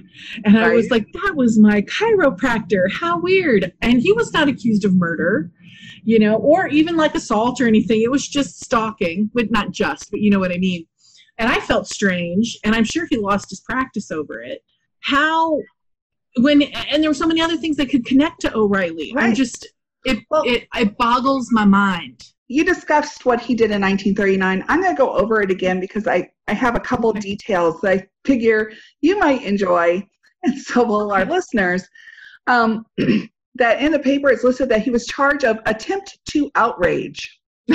[0.45, 0.65] And right.
[0.65, 2.91] I was like, that was my chiropractor.
[2.93, 3.73] How weird.
[3.83, 5.53] And he was not accused of murder,
[6.03, 8.03] you know, or even like assault or anything.
[8.03, 10.85] It was just stalking, but not just, but you know what I mean.
[11.39, 12.59] And I felt strange.
[12.65, 14.63] And I'm sure he lost his practice over it.
[15.01, 15.61] How,
[16.37, 19.13] when, and there were so many other things that could connect to O'Reilly.
[19.15, 19.27] Right.
[19.27, 19.67] I'm just,
[20.05, 24.65] it, well, it, it boggles my mind you discussed what he did in 1939.
[24.67, 27.21] I'm going to go over it again because I, I have a couple okay.
[27.21, 30.05] details that I figure you might enjoy,
[30.43, 31.87] and so will our listeners.
[32.49, 32.85] Um,
[33.55, 37.41] that in the paper it's listed that he was charged of attempt to outrage.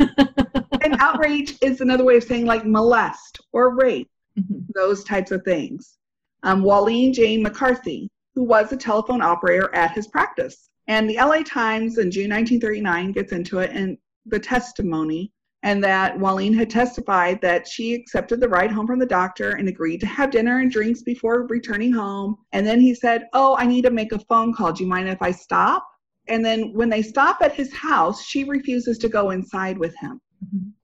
[0.00, 4.58] and outrage is another way of saying like molest or rape, mm-hmm.
[4.74, 5.98] those types of things.
[6.42, 10.70] Um, Wallene Jane McCarthy, who was a telephone operator at his practice.
[10.88, 15.32] And the LA Times in June 1939 gets into it and the testimony,
[15.62, 19.68] and that Wallene had testified that she accepted the ride home from the doctor and
[19.68, 22.36] agreed to have dinner and drinks before returning home.
[22.52, 24.72] And then he said, Oh, I need to make a phone call.
[24.72, 25.86] Do you mind if I stop?
[26.28, 30.20] And then when they stop at his house, she refuses to go inside with him.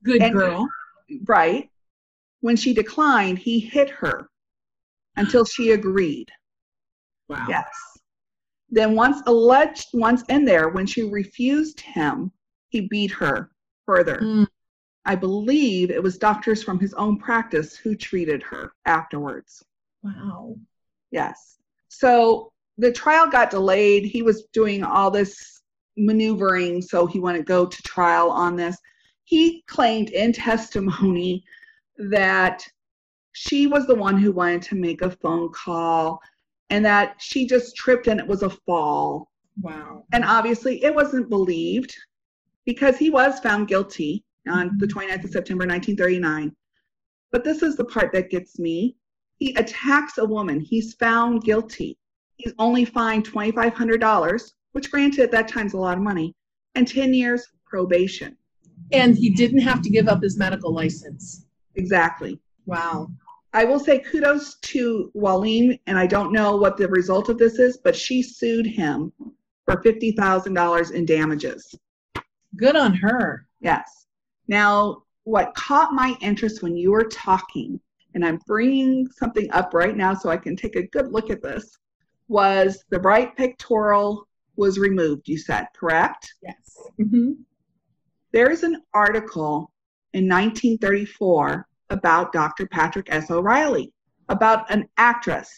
[0.03, 0.67] Good and, girl.
[1.25, 1.69] Right.
[2.41, 4.29] When she declined, he hit her
[5.17, 6.29] until she agreed.
[7.27, 7.45] Wow.
[7.49, 7.67] Yes.
[8.69, 12.31] Then once alleged, once in there, when she refused him,
[12.69, 13.51] he beat her
[13.85, 14.17] further.
[14.17, 14.47] Mm.
[15.05, 19.63] I believe it was doctors from his own practice who treated her afterwards.
[20.03, 20.57] Wow.
[21.11, 21.57] Yes.
[21.87, 24.03] So the trial got delayed.
[24.03, 25.61] He was doing all this
[25.95, 28.77] maneuvering, so he wanted to go to trial on this.
[29.23, 31.43] He claimed in testimony
[31.97, 32.67] that
[33.39, 36.19] she was the one who wanted to make a phone call
[36.71, 39.31] and that she just tripped and it was a fall.
[39.61, 40.05] Wow.
[40.11, 41.95] And obviously it wasn't believed
[42.65, 45.25] because he was found guilty on the 29th mm-hmm.
[45.25, 46.51] of September 1939.
[47.31, 48.95] But this is the part that gets me.
[49.37, 50.59] He attacks a woman.
[50.59, 51.95] He's found guilty.
[52.37, 56.33] He's only fined $2,500, which granted at that time's a lot of money,
[56.73, 58.35] and 10 years probation.
[58.91, 61.45] And he didn't have to give up his medical license.
[61.75, 62.39] Exactly.
[62.65, 63.09] Wow.
[63.53, 67.59] I will say kudos to Wallene, and I don't know what the result of this
[67.59, 69.11] is, but she sued him
[69.65, 71.75] for $50,000 in damages.
[72.55, 73.47] Good on her.
[73.59, 74.05] Yes.
[74.47, 77.79] Now, what caught my interest when you were talking,
[78.13, 81.41] and I'm bringing something up right now so I can take a good look at
[81.41, 81.77] this,
[82.27, 86.33] was the right pectoral was removed, you said, correct?
[86.41, 86.77] Yes.
[86.99, 87.33] Mm-hmm.
[88.31, 89.71] There is an article
[90.13, 92.67] in 1934 about Dr.
[92.67, 93.31] Patrick S.
[93.31, 93.93] O'Reilly,
[94.29, 95.51] about an actress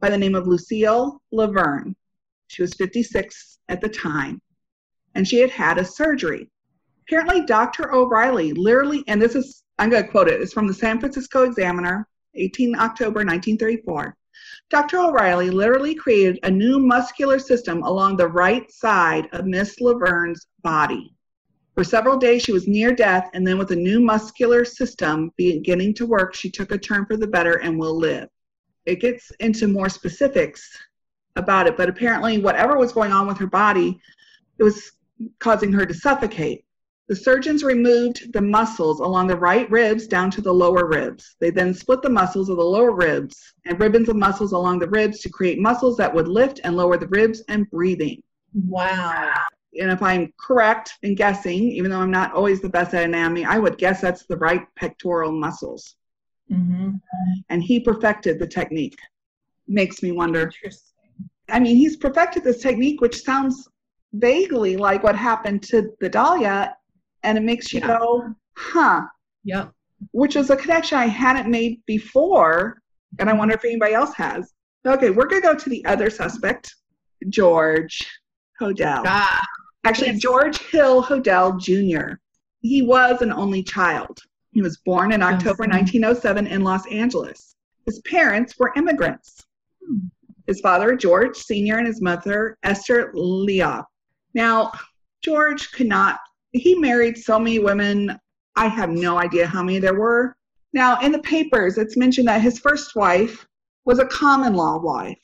[0.00, 1.94] by the name of Lucille La Verne.
[2.48, 4.40] She was 56 at the time,
[5.14, 6.48] and she had had a surgery.
[7.06, 7.92] Apparently, Dr.
[7.92, 11.44] O'Reilly literally, and this is, I'm going to quote it, it's from the San Francisco
[11.44, 14.16] Examiner, 18 October 1934.
[14.70, 14.98] Dr.
[14.98, 20.46] O'Reilly literally created a new muscular system along the right side of Miss La Verne's
[20.62, 21.12] body.
[21.80, 25.94] For several days, she was near death, and then, with a new muscular system beginning
[25.94, 28.28] to work, she took a turn for the better and will live.
[28.84, 30.78] It gets into more specifics
[31.36, 33.98] about it, but apparently, whatever was going on with her body,
[34.58, 34.92] it was
[35.38, 36.66] causing her to suffocate.
[37.08, 41.36] The surgeons removed the muscles along the right ribs down to the lower ribs.
[41.40, 44.90] They then split the muscles of the lower ribs and ribbons of muscles along the
[44.90, 48.22] ribs to create muscles that would lift and lower the ribs and breathing.
[48.52, 49.32] Wow
[49.78, 53.44] and if I'm correct in guessing, even though I'm not always the best at anatomy,
[53.44, 55.94] I would guess that's the right pectoral muscles.
[56.50, 56.90] Mm-hmm.
[57.48, 58.98] And he perfected the technique.
[59.68, 60.50] Makes me wonder.
[61.48, 63.68] I mean, he's perfected this technique, which sounds
[64.14, 66.76] vaguely like what happened to the Dahlia,
[67.22, 67.98] and it makes you yeah.
[67.98, 69.02] go, huh.
[69.44, 69.72] Yep.
[70.12, 72.82] Which is a connection I hadn't made before,
[73.20, 74.52] and I wonder if anybody else has.
[74.84, 76.74] Okay, we're going to go to the other suspect,
[77.28, 78.00] George
[78.60, 79.02] Hodel.
[79.06, 79.40] Ah.
[79.84, 82.14] Actually, George Hill Hodel Jr.
[82.60, 84.18] he was an only child.
[84.52, 87.56] He was born in October 1907 in Los Angeles.
[87.86, 89.46] His parents were immigrants.
[90.46, 93.86] His father, George Sr., and his mother, Esther Leah.
[94.34, 94.72] Now,
[95.22, 96.18] George could not,
[96.52, 98.18] he married so many women.
[98.56, 100.36] I have no idea how many there were.
[100.72, 103.46] Now, in the papers, it's mentioned that his first wife
[103.84, 105.18] was a common law wife.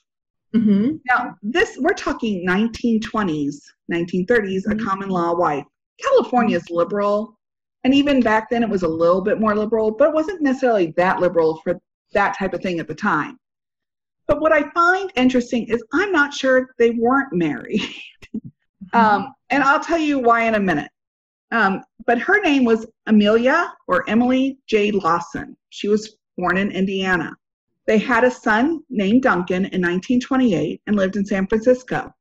[0.56, 0.96] Mm-hmm.
[1.06, 3.56] Now, this, we're talking 1920s,
[3.92, 4.72] 1930s, mm-hmm.
[4.72, 5.64] a common law wife.
[6.02, 7.38] California is liberal.
[7.84, 10.92] And even back then, it was a little bit more liberal, but it wasn't necessarily
[10.96, 11.80] that liberal for
[12.12, 13.38] that type of thing at the time.
[14.26, 17.82] But what I find interesting is I'm not sure they weren't married.
[18.94, 18.98] Mm-hmm.
[18.98, 20.90] um, and I'll tell you why in a minute.
[21.50, 24.92] Um, but her name was Amelia or Emily J.
[24.92, 25.56] Lawson.
[25.70, 27.32] She was born in Indiana.
[27.86, 32.12] They had a son named Duncan in 1928 and lived in San Francisco.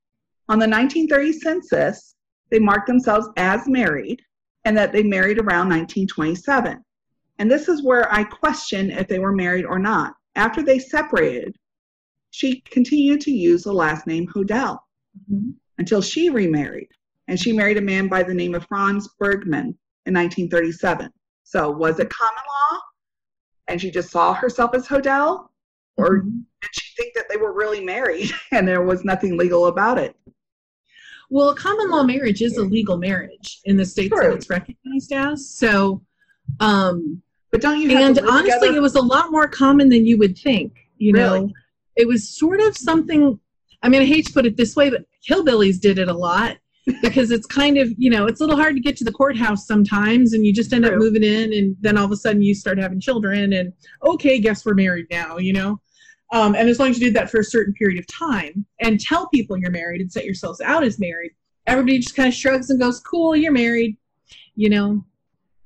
[0.47, 2.15] On the 1930 census,
[2.51, 4.21] they marked themselves as married
[4.63, 6.83] and that they married around 1927.
[7.39, 10.13] And this is where I question if they were married or not.
[10.35, 11.55] After they separated,
[12.29, 14.77] she continued to use the last name Hodel
[15.31, 15.51] mm-hmm.
[15.77, 16.89] until she remarried.
[17.27, 21.11] And she married a man by the name of Franz Bergman in 1937.
[21.43, 22.79] So was it common law?
[23.67, 25.47] And she just saw herself as Hodel?
[25.97, 26.39] Or mm-hmm.
[26.61, 30.15] did she think that they were really married and there was nothing legal about it?
[31.29, 34.29] Well, a common law marriage is a legal marriage in the states True.
[34.29, 35.49] that it's recognized as.
[35.49, 36.03] So,
[36.59, 37.21] um,
[37.51, 37.97] but don't you?
[37.97, 38.77] and honestly, together?
[38.77, 40.73] it was a lot more common than you would think.
[40.97, 41.39] You really?
[41.39, 41.53] know,
[41.95, 43.39] it was sort of something.
[43.81, 46.57] I mean, I hate to put it this way, but hillbillies did it a lot
[47.01, 49.65] because it's kind of you know it's a little hard to get to the courthouse
[49.65, 50.93] sometimes, and you just end True.
[50.93, 53.73] up moving in, and then all of a sudden you start having children, and
[54.05, 55.37] okay, guess we're married now.
[55.37, 55.81] You know.
[56.31, 58.99] Um, and as long as you did that for a certain period of time and
[58.99, 61.31] tell people you're married and set yourselves out as married,
[61.67, 63.97] everybody just kind of shrugs and goes, "Cool, you're married,"
[64.55, 65.05] you know.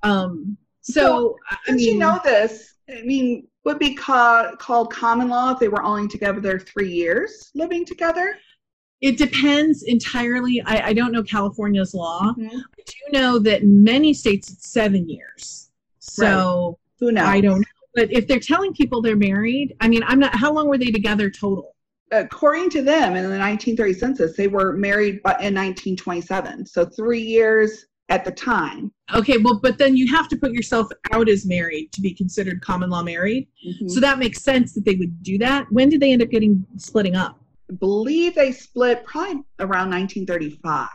[0.03, 1.37] Um, so,
[1.67, 5.67] I mean, you know this, I mean, would be called called common law if they
[5.67, 8.37] were only together three years living together.
[9.01, 10.61] It depends entirely.
[10.65, 12.33] I, I don't know California's law.
[12.37, 12.57] Mm-hmm.
[12.57, 15.69] I do know that many states it's seven years.
[15.99, 16.75] So right.
[16.99, 17.27] who knows?
[17.27, 17.78] I don't know.
[17.95, 20.35] But if they're telling people they're married, I mean, I'm not.
[20.35, 21.75] How long were they together total?
[22.11, 26.65] According to them, in the 1930 census, they were married in 1927.
[26.65, 28.91] So three years at the time.
[29.13, 32.61] Okay, well, but then you have to put yourself out as married to be considered
[32.61, 33.47] common law married.
[33.65, 33.87] Mm-hmm.
[33.87, 35.71] So that makes sense that they would do that.
[35.71, 37.39] When did they end up getting splitting up?
[37.69, 40.89] I believe they split probably around 1935.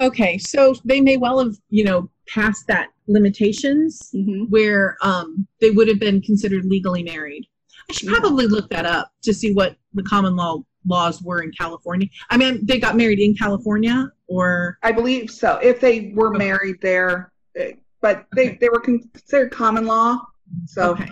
[0.00, 4.44] Okay, so they may well have, you know, passed that limitations mm-hmm.
[4.50, 7.46] where um, they would have been considered legally married.
[7.88, 11.50] I should probably look that up to see what the common law laws were in
[11.52, 12.08] California.
[12.30, 15.58] I mean, they got married in California, or I believe so.
[15.62, 16.38] If they were okay.
[16.38, 18.58] married there, eh, but they okay.
[18.60, 20.20] they were considered common law.
[20.66, 21.10] So, okay.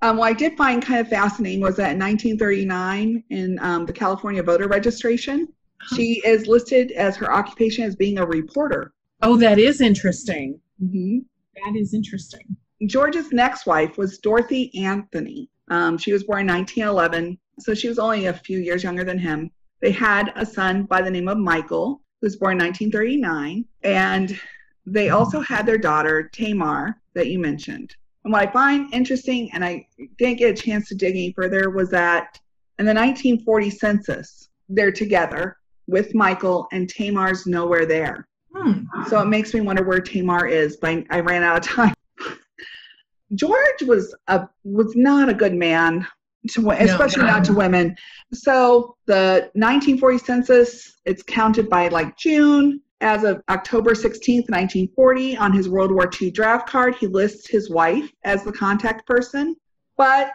[0.00, 3.92] um, what I did find kind of fascinating was that in 1939, in um, the
[3.92, 5.48] California voter registration,
[5.94, 8.92] she is listed as her occupation as being a reporter.
[9.22, 10.60] Oh, that is interesting.
[10.82, 11.18] Mm-hmm.
[11.64, 12.56] That is interesting.
[12.86, 15.48] George's next wife was Dorothy Anthony.
[15.68, 19.18] Um, she was born in 1911, so she was only a few years younger than
[19.18, 19.50] him.
[19.80, 24.38] They had a son by the name of Michael, who was born in 1939, and
[24.86, 27.94] they also had their daughter Tamar that you mentioned.
[28.24, 29.86] And what I find interesting, and I
[30.18, 32.38] didn't get a chance to dig any further, was that
[32.78, 35.58] in the 1940 census, they're together
[35.92, 38.26] with Michael, and Tamar's nowhere there.
[38.54, 38.84] Hmm.
[39.08, 41.94] So it makes me wonder where Tamar is, but I ran out of time.
[43.34, 46.06] George was a was not a good man
[46.50, 47.32] to especially no, no.
[47.34, 47.96] not to women.
[48.32, 52.80] So the 1940 census, it's counted by like June.
[53.00, 57.68] As of October 16th, 1940, on his World War II draft card, he lists his
[57.68, 59.56] wife as the contact person.
[59.96, 60.30] But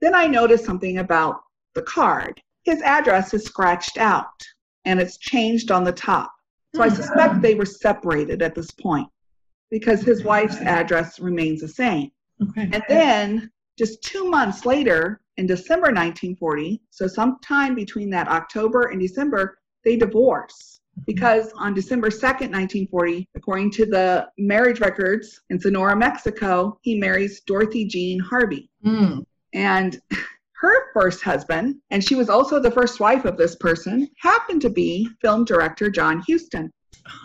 [0.00, 1.40] then I noticed something about
[1.74, 2.40] the card.
[2.62, 4.30] His address is scratched out
[4.84, 6.32] and it's changed on the top.
[6.74, 9.08] So I suspect they were separated at this point
[9.70, 12.10] because his wife's address remains the same.
[12.42, 12.70] Okay.
[12.72, 19.00] And then just two months later, in December 1940, so sometime between that October and
[19.00, 20.80] December, they divorce.
[21.06, 27.40] Because on December 2nd, 1940, according to the marriage records in Sonora, Mexico, he marries
[27.40, 28.68] Dorothy Jean Harvey.
[28.84, 29.24] Mm.
[29.54, 30.00] And
[30.62, 34.70] her first husband, and she was also the first wife of this person, happened to
[34.70, 36.70] be film director John Huston.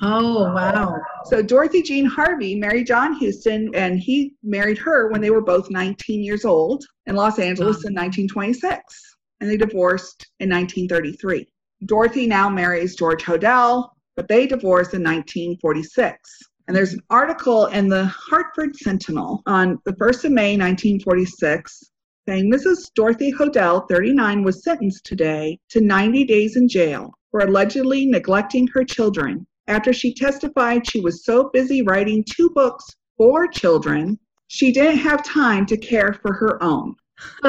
[0.02, 0.96] Oh, wow.
[1.26, 5.70] So Dorothy Jean Harvey married John Huston, and he married her when they were both
[5.70, 9.16] 19 years old in Los Angeles in 1926.
[9.40, 11.46] And they divorced in 1933.
[11.86, 16.40] Dorothy now marries George Hodel, but they divorced in 1946.
[16.68, 21.92] And there's an article in the Hanford Sentinel on the 1st of May, 1946,
[22.28, 22.92] saying Mrs.
[22.94, 28.84] Dorothy Hodel, 39, was sentenced today to 90 days in jail for allegedly neglecting her
[28.84, 34.18] children after she testified she was so busy writing two books for children,
[34.48, 36.96] she didn't have time to care for her own.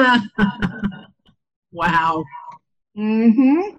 [1.71, 2.23] wow.
[2.97, 3.77] Mm-hmm.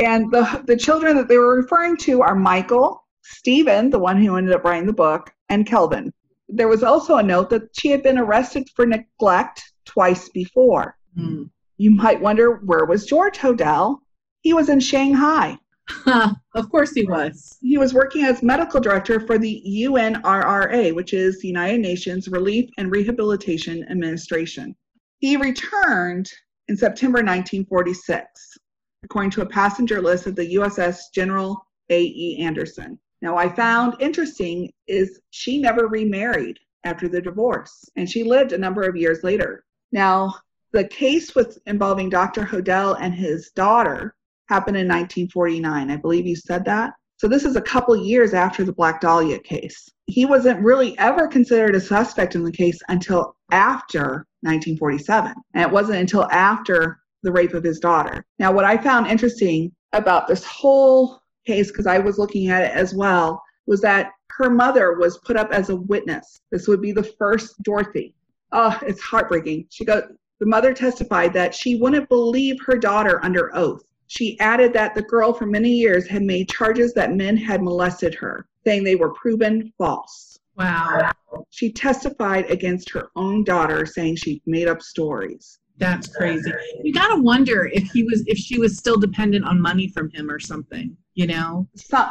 [0.00, 4.36] And the the children that they were referring to are Michael, Stephen, the one who
[4.36, 6.12] ended up writing the book, and Kelvin.
[6.48, 10.96] There was also a note that she had been arrested for neglect twice before.
[11.18, 11.50] Mm.
[11.78, 13.98] You might wonder where was George Hodel?
[14.40, 15.58] He was in Shanghai.
[16.54, 17.58] of course he was.
[17.60, 22.70] He was working as medical director for the UNRRA, which is the United Nations Relief
[22.78, 24.74] and Rehabilitation Administration.
[25.18, 26.30] He returned
[26.68, 28.58] in September 1946,
[29.02, 32.38] according to a passenger list of the USS General A.E.
[32.40, 32.98] Anderson.
[33.20, 38.58] Now, I found interesting is she never remarried after the divorce, and she lived a
[38.58, 39.64] number of years later.
[39.92, 40.34] Now,
[40.72, 42.44] the case with involving Dr.
[42.44, 44.14] Hodel and his daughter
[44.48, 45.90] happened in 1949.
[45.90, 46.94] I believe you said that.
[47.18, 49.88] So this is a couple years after the Black Dahlia case.
[50.06, 55.32] He wasn't really ever considered a suspect in the case until after 1947.
[55.54, 58.24] And it wasn't until after the rape of his daughter.
[58.38, 62.72] Now, what I found interesting about this whole case, because I was looking at it
[62.72, 66.40] as well, was that her mother was put up as a witness.
[66.50, 68.16] This would be the first Dorothy.
[68.52, 69.66] Oh, it's heartbreaking.
[69.70, 70.04] She goes,
[70.40, 73.82] the mother testified that she wouldn't believe her daughter under oath.
[74.08, 78.14] She added that the girl for many years had made charges that men had molested
[78.16, 80.38] her, saying they were proven false.
[80.56, 81.12] Wow.
[81.50, 85.58] She testified against her own daughter, saying she made up stories.
[85.78, 86.52] That's crazy.
[86.82, 90.30] You gotta wonder if he was, if she was still dependent on money from him
[90.30, 90.94] or something.
[91.14, 91.66] You know.
[91.74, 92.04] So,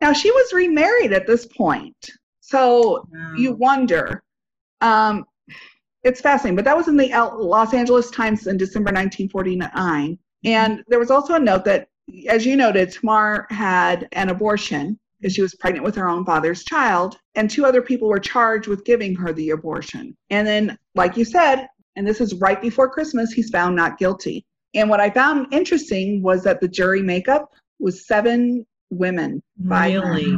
[0.00, 1.96] now she was remarried at this point,
[2.40, 3.34] so wow.
[3.36, 4.22] you wonder.
[4.80, 5.24] Um,
[6.02, 10.18] it's fascinating, but that was in the Los Angeles Times in December 1949.
[10.44, 11.88] And there was also a note that,
[12.28, 16.64] as you noted, Tamar had an abortion because she was pregnant with her own father's
[16.64, 20.16] child, and two other people were charged with giving her the abortion.
[20.30, 24.46] And then, like you said, and this is right before Christmas, he's found not guilty.
[24.74, 29.42] And what I found interesting was that the jury makeup was seven women.
[29.62, 30.36] Really?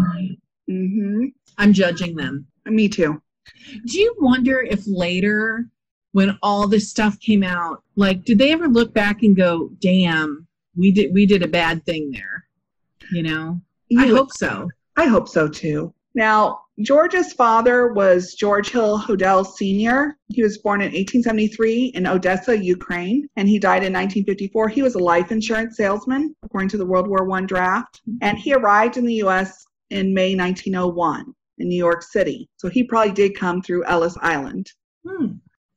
[0.68, 1.26] Mm-hmm.
[1.58, 2.46] I'm judging them.
[2.66, 3.22] Me too.
[3.86, 5.66] Do you wonder if later
[6.12, 10.46] when all this stuff came out like did they ever look back and go damn
[10.76, 12.44] we did we did a bad thing there
[13.10, 13.60] you know?
[13.88, 14.68] You i hope so.
[14.96, 15.92] I hope so too.
[16.14, 22.56] Now george's father was george hill hodel sr he was born in 1873 in odessa
[22.56, 26.86] ukraine and he died in 1954 he was a life insurance salesman according to the
[26.86, 31.76] world war one draft and he arrived in the us in may 1901 in new
[31.76, 34.70] york city so he probably did come through ellis island
[35.06, 35.32] hmm.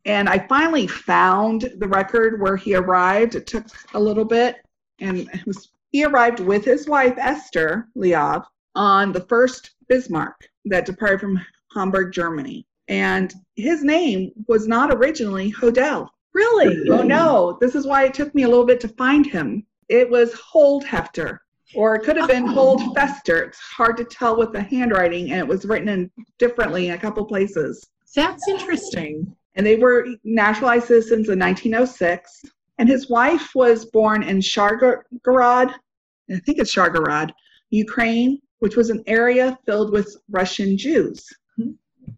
[0.06, 3.34] And I finally found the record where he arrived.
[3.34, 3.66] It took
[3.96, 4.58] a little bit,
[5.00, 8.46] and it was he arrived with his wife Esther Leov
[8.76, 11.42] on the Fürst Bismarck that departed from
[11.74, 12.68] Hamburg, Germany.
[12.88, 16.08] And his name was not originally Hodel.
[16.34, 16.88] Really?
[16.90, 17.58] Oh no!
[17.60, 19.66] This is why it took me a little bit to find him.
[19.90, 21.40] It was Holdhefter,
[21.74, 25.40] or it could have been hold fester It's hard to tell with the handwriting, and
[25.40, 27.86] it was written in differently in a couple places.
[28.16, 32.46] That's interesting and they were naturalized citizens in 1906.
[32.78, 37.32] And his wife was born in Shargorod, I think it's Shargorod,
[37.70, 41.26] Ukraine, which was an area filled with Russian Jews.
[41.60, 41.72] Mm-hmm.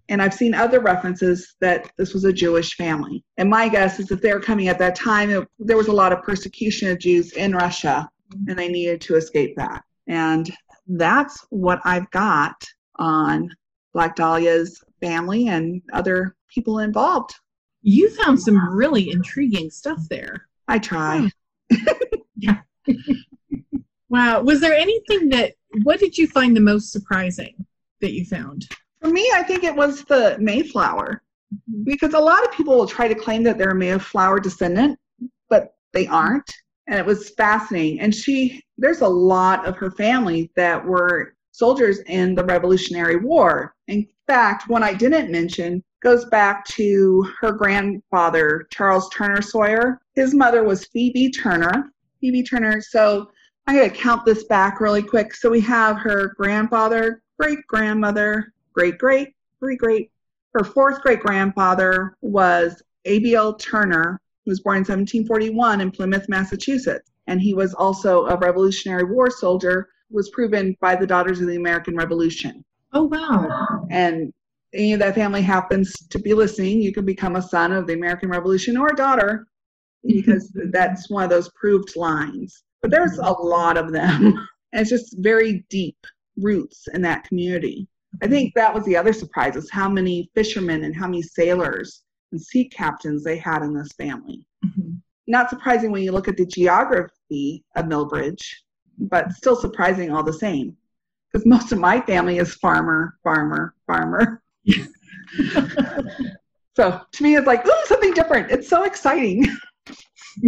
[0.10, 3.24] And I've seen other references that this was a Jewish family.
[3.38, 5.94] And my guess is that they were coming at that time, it, there was a
[5.94, 8.10] lot of persecution of Jews in Russia.
[8.48, 9.84] And they needed to escape that.
[10.08, 10.52] And
[10.88, 13.50] that's what I've got on
[13.94, 17.34] Black Dahlia's family and other people involved.
[17.82, 20.48] You found some really intriguing stuff there.
[20.68, 21.30] I try.
[22.36, 22.62] yeah.
[24.10, 24.42] wow.
[24.42, 27.66] Was there anything that, what did you find the most surprising
[28.02, 28.68] that you found?
[29.02, 31.22] For me, I think it was the Mayflower.
[31.54, 31.84] Mm-hmm.
[31.84, 35.00] Because a lot of people will try to claim that they're a Mayflower descendant,
[35.50, 36.52] but they aren't.
[36.88, 38.00] And it was fascinating.
[38.00, 43.74] And she, there's a lot of her family that were soldiers in the Revolutionary War.
[43.88, 50.00] In fact, one I didn't mention goes back to her grandfather, Charles Turner Sawyer.
[50.16, 51.92] His mother was Phoebe Turner.
[52.22, 52.82] Phoebe Turner.
[52.82, 53.30] So
[53.68, 55.36] I'm going to count this back really quick.
[55.36, 60.12] So we have her grandfather, great grandmother, great great, great great.
[60.54, 63.56] Her fourth great grandfather was A.B.L.
[63.56, 67.12] Turner, who was born in 1741 in Plymouth, Massachusetts.
[67.28, 71.58] And he was also a Revolutionary War soldier, was proven by the Daughters of the
[71.58, 72.64] American Revolution.
[72.94, 73.86] Oh, wow.
[73.92, 74.34] And
[74.74, 77.94] any of that family happens to be listening, you can become a son of the
[77.94, 79.48] American Revolution or a daughter
[80.06, 82.64] because that's one of those proved lines.
[82.82, 84.48] But there's a lot of them.
[84.74, 85.96] And it's just very deep
[86.36, 87.88] roots in that community.
[88.22, 92.04] I think that was the other surprise is how many fishermen and how many sailors
[92.32, 94.46] and sea captains they had in this family.
[94.66, 94.94] Mm-hmm.
[95.28, 98.64] Not surprising when you look at the geography of Milbridge,
[98.98, 100.76] but still surprising all the same.
[101.32, 104.42] Because most of my family is farmer, farmer, farmer.
[106.76, 108.52] so to me, it's like, ooh, something different.
[108.52, 109.46] It's so exciting.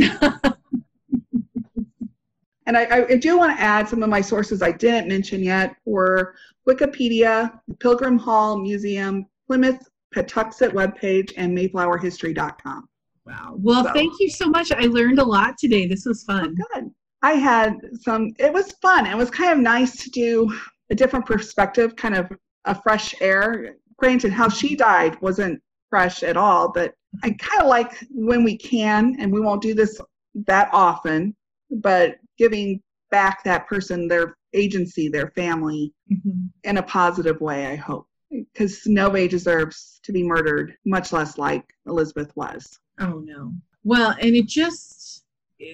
[2.70, 5.76] and I, I, do want to add some of my sources I didn't mention yet
[5.86, 6.36] were
[6.68, 12.88] Wikipedia, Pilgrim Hall Museum, Plymouth Patuxent webpage, and MayflowerHistory.com.
[13.26, 13.56] Wow.
[13.58, 13.94] Well, so.
[13.94, 14.72] thank you so much.
[14.72, 15.88] I learned a lot today.
[15.88, 16.56] This was fun.
[16.60, 16.90] Oh, good.
[17.22, 19.06] I had some, it was fun.
[19.06, 20.52] It was kind of nice to do
[20.90, 22.32] a different perspective, kind of
[22.66, 23.76] a fresh air.
[23.98, 28.58] Granted, how she died wasn't fresh at all, but I kind of like when we
[28.58, 30.00] can, and we won't do this
[30.48, 31.36] that often,
[31.70, 32.82] but giving
[33.12, 36.48] back that person their agency, their family, mm-hmm.
[36.64, 38.08] in a positive way, I hope.
[38.32, 42.80] Because nobody deserves to be murdered, much less like Elizabeth was.
[43.00, 43.54] Oh, no.
[43.84, 45.24] Well, and it just,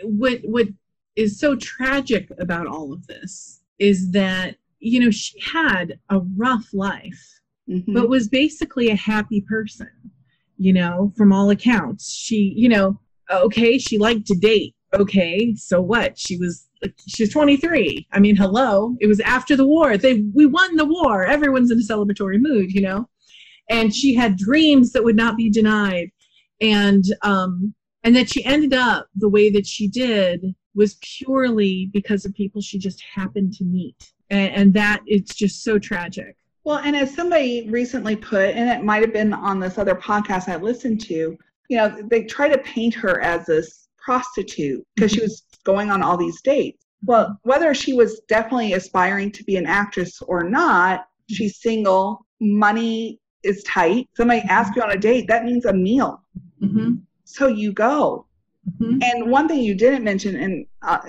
[0.03, 0.67] what, what
[1.15, 6.73] is so tragic about all of this is that, you know, she had a rough
[6.73, 7.93] life, mm-hmm.
[7.93, 9.89] but was basically a happy person,
[10.57, 12.13] you know, from all accounts.
[12.13, 12.99] She, you know,
[13.29, 14.75] okay, she liked to date.
[14.93, 16.17] Okay, so what?
[16.17, 16.64] She was
[17.07, 18.07] she was 23.
[18.11, 18.95] I mean, hello.
[18.99, 19.97] It was after the war.
[19.97, 21.25] They we won the war.
[21.25, 23.09] Everyone's in a celebratory mood, you know.
[23.69, 26.11] And she had dreams that would not be denied.
[26.61, 27.73] And um
[28.03, 32.61] and that she ended up the way that she did was purely because of people
[32.61, 34.11] she just happened to meet.
[34.29, 36.35] And, and that it's just so tragic.
[36.63, 40.49] Well, and as somebody recently put, and it might have been on this other podcast
[40.49, 41.37] I listened to,
[41.69, 45.25] you know, they try to paint her as this prostitute because she mm-hmm.
[45.25, 46.85] was going on all these dates.
[47.03, 53.19] Well, whether she was definitely aspiring to be an actress or not, she's single, money
[53.43, 54.09] is tight.
[54.15, 56.23] Somebody asks you on a date, that means a meal.
[56.61, 56.93] Mm-hmm.
[57.25, 58.25] So you go.
[58.81, 58.99] Mm-hmm.
[59.03, 60.99] And one thing you didn't mention, and uh,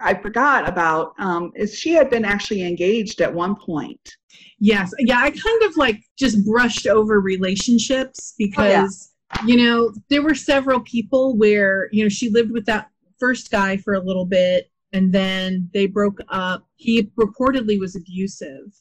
[0.00, 4.16] I forgot about, um, is she had been actually engaged at one point.
[4.58, 4.92] Yes.
[4.98, 5.18] Yeah.
[5.18, 9.46] I kind of like just brushed over relationships because, oh, yeah.
[9.46, 13.76] you know, there were several people where, you know, she lived with that first guy
[13.76, 16.66] for a little bit and then they broke up.
[16.76, 18.72] He reportedly was abusive.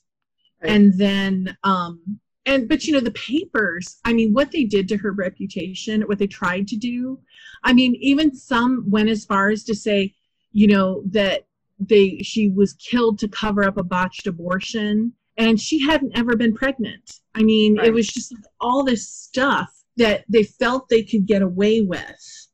[0.62, 0.72] Right.
[0.72, 4.98] And then um and but you know the papers i mean what they did to
[4.98, 7.20] her reputation what they tried to do
[7.64, 10.14] i mean even some went as far as to say
[10.52, 11.48] you know that
[11.80, 16.54] they she was killed to cover up a botched abortion and she hadn't ever been
[16.54, 17.88] pregnant i mean right.
[17.88, 22.45] it was just all this stuff that they felt they could get away with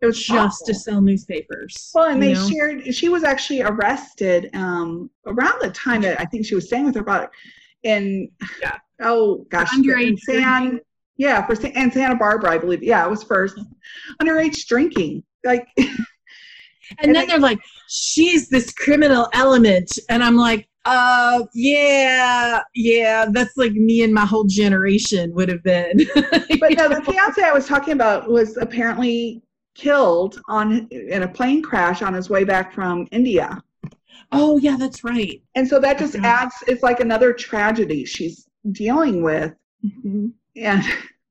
[0.00, 0.66] it was just awful.
[0.66, 1.90] to sell newspapers.
[1.94, 2.48] Well, and they know?
[2.48, 2.94] shared.
[2.94, 6.94] She was actually arrested um, around the time that I think she was staying with
[6.94, 7.30] her brother
[7.82, 8.30] in.
[8.60, 8.78] Yeah.
[9.00, 10.80] Oh gosh, underage San,
[11.16, 12.82] Yeah, for and Santa Barbara, I believe.
[12.82, 13.58] Yeah, it was first
[14.22, 15.22] underage drinking.
[15.44, 15.68] Like.
[15.76, 15.88] and,
[17.00, 23.26] and then I, they're like, "She's this criminal element," and I'm like, uh yeah yeah
[23.32, 27.52] that's like me and my whole generation would have been but no the fiance i
[27.52, 29.42] was talking about was apparently
[29.80, 33.62] killed on in a plane crash on his way back from India.
[34.32, 35.42] Oh yeah, that's right.
[35.54, 39.52] And so that just adds it's like another tragedy she's dealing with.
[39.84, 40.28] Mm-hmm.
[40.56, 40.84] And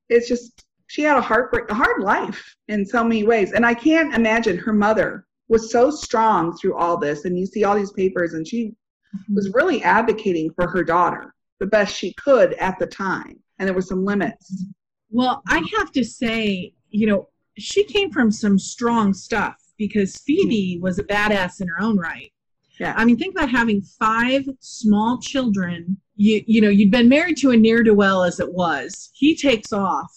[0.08, 3.52] it's just she had a heartbreak a hard life in so many ways.
[3.52, 7.64] And I can't imagine her mother was so strong through all this and you see
[7.64, 9.34] all these papers and she mm-hmm.
[9.34, 13.38] was really advocating for her daughter the best she could at the time.
[13.58, 14.64] And there were some limits.
[15.10, 17.28] Well, I have to say, you know,
[17.58, 22.32] she came from some strong stuff because Phoebe was a badass in her own right.
[22.78, 22.94] Yeah.
[22.96, 25.98] I mean, think about having five small children.
[26.16, 29.10] You you know, you'd been married to a near do well as it was.
[29.14, 30.10] He takes off.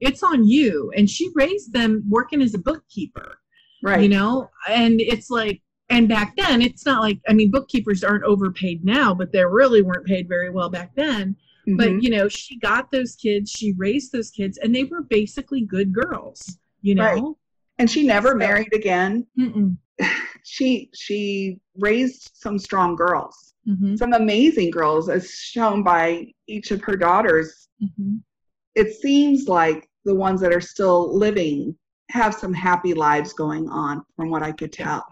[0.00, 0.92] It's on you.
[0.96, 3.38] And she raised them working as a bookkeeper.
[3.82, 4.02] Right.
[4.02, 8.24] You know, and it's like and back then it's not like I mean bookkeepers aren't
[8.24, 11.36] overpaid now, but they really weren't paid very well back then.
[11.66, 11.76] Mm-hmm.
[11.76, 15.62] But you know, she got those kids, she raised those kids, and they were basically
[15.62, 17.22] good girls you know right.
[17.78, 19.76] and she never so, married again mm-mm.
[20.44, 23.96] she she raised some strong girls mm-hmm.
[23.96, 28.16] some amazing girls as shown by each of her daughters mm-hmm.
[28.74, 31.76] it seems like the ones that are still living
[32.10, 35.04] have some happy lives going on from what i could tell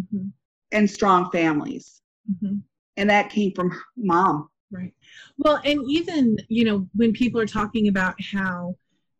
[0.00, 0.28] mm-hmm.
[0.72, 2.00] and strong families
[2.30, 2.56] mm-hmm.
[2.96, 4.92] and that came from mom Right.
[5.38, 8.74] Well, and even, you know, when people are talking about how,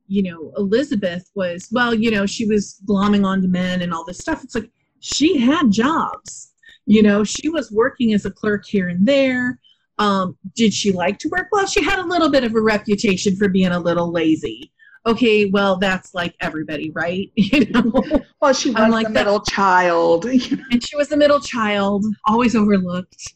[0.09, 4.19] you know, Elizabeth was, well, you know, she was glomming onto men and all this
[4.19, 4.71] stuff, it's like
[5.01, 6.53] she had jobs.
[6.87, 9.61] You know, she was working as a clerk here and there.
[9.99, 11.49] Um, did she like to work?
[11.53, 14.73] Well, she had a little bit of a reputation for being a little lazy.
[15.07, 17.31] Okay, well, that's like everybody, right?
[17.37, 18.03] You know.
[18.41, 23.35] well, she was like the middle child, and she was the middle child, always overlooked.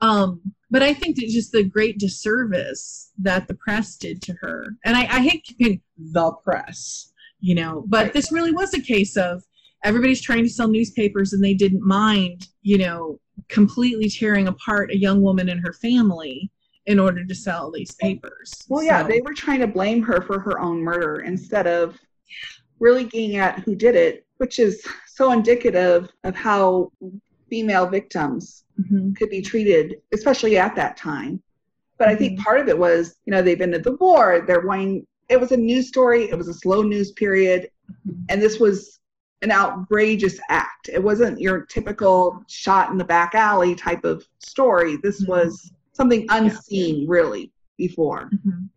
[0.00, 0.40] Um,
[0.72, 4.96] but I think it's just the great disservice that the press did to her, and
[4.96, 7.84] I, I hate keeping the press, you know.
[7.86, 8.12] But right.
[8.14, 9.44] this really was a case of
[9.84, 14.96] everybody's trying to sell newspapers, and they didn't mind, you know, completely tearing apart a
[14.96, 16.50] young woman and her family
[16.86, 18.64] in order to sell these papers.
[18.70, 19.08] Well, yeah, so.
[19.08, 21.98] they were trying to blame her for her own murder instead of
[22.80, 26.90] really getting at who did it, which is so indicative of how
[27.50, 29.12] female victims mm-hmm.
[29.12, 31.42] could be treated, especially at that time.
[31.98, 32.14] But mm-hmm.
[32.14, 32.42] I think mm-hmm.
[32.42, 35.52] part of it was, you know, they've been at the war, they're wanting, it was
[35.52, 38.22] a news story, it was a slow news period, mm-hmm.
[38.28, 39.00] and this was
[39.42, 40.88] an outrageous act.
[40.88, 44.96] It wasn't your typical shot in the back alley type of story.
[44.96, 45.32] This mm-hmm.
[45.32, 47.06] was something unseen, yeah.
[47.08, 48.30] really, before.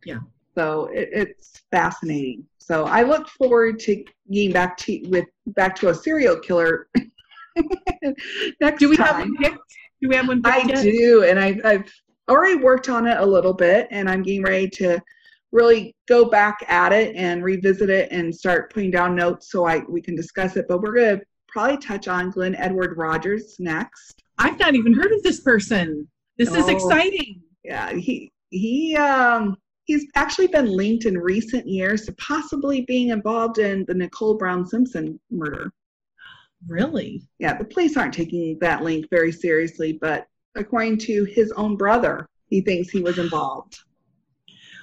[0.05, 0.19] Yeah.
[0.55, 2.45] So it, it's fascinating.
[2.57, 6.87] So I look forward to getting back to with back to a serial killer
[8.59, 9.35] next do we time.
[9.35, 9.75] have picked?
[10.05, 10.83] Do we have one I yet?
[10.83, 11.91] do, and I, I've
[12.29, 15.01] already worked on it a little bit, and I'm getting ready to
[15.51, 19.79] really go back at it and revisit it and start putting down notes so I
[19.89, 20.67] we can discuss it.
[20.69, 24.21] But we're gonna probably touch on Glenn Edward Rogers next.
[24.37, 26.07] I've not even heard of this person.
[26.37, 27.41] This oh, is exciting.
[27.63, 33.57] Yeah, he he um he's actually been linked in recent years to possibly being involved
[33.57, 35.73] in the Nicole Brown Simpson murder.
[36.67, 37.23] Really?
[37.39, 42.27] Yeah, the police aren't taking that link very seriously, but according to his own brother,
[42.47, 43.77] he thinks he was involved.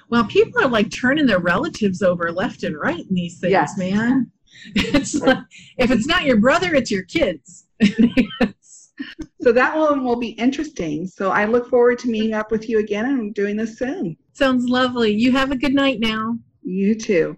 [0.09, 3.77] Well, people are like turning their relatives over left and right in these things, yes.
[3.77, 4.31] man.
[4.75, 5.39] It's like,
[5.77, 7.65] if it's not your brother, it's your kids.
[9.41, 11.07] so that one will be interesting.
[11.07, 14.15] So I look forward to meeting up with you again and doing this soon.
[14.33, 15.11] Sounds lovely.
[15.11, 16.37] You have a good night now.
[16.61, 17.35] You too.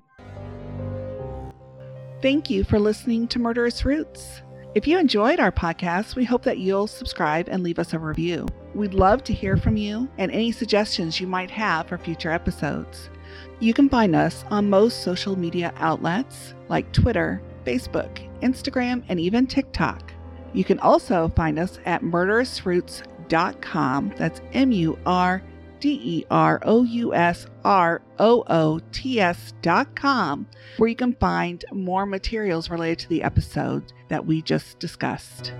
[2.26, 4.42] Thank you for listening to Murderous Roots.
[4.74, 8.48] If you enjoyed our podcast, we hope that you'll subscribe and leave us a review.
[8.74, 13.12] We'd love to hear from you and any suggestions you might have for future episodes.
[13.60, 19.46] You can find us on most social media outlets like Twitter, Facebook, Instagram, and even
[19.46, 20.12] TikTok.
[20.52, 24.14] You can also find us at murderousroots.com.
[24.18, 25.44] That's M U R
[25.80, 30.48] D E R O U S R O O T S dot com,
[30.78, 35.54] where you can find more materials related to the episode that we just discussed.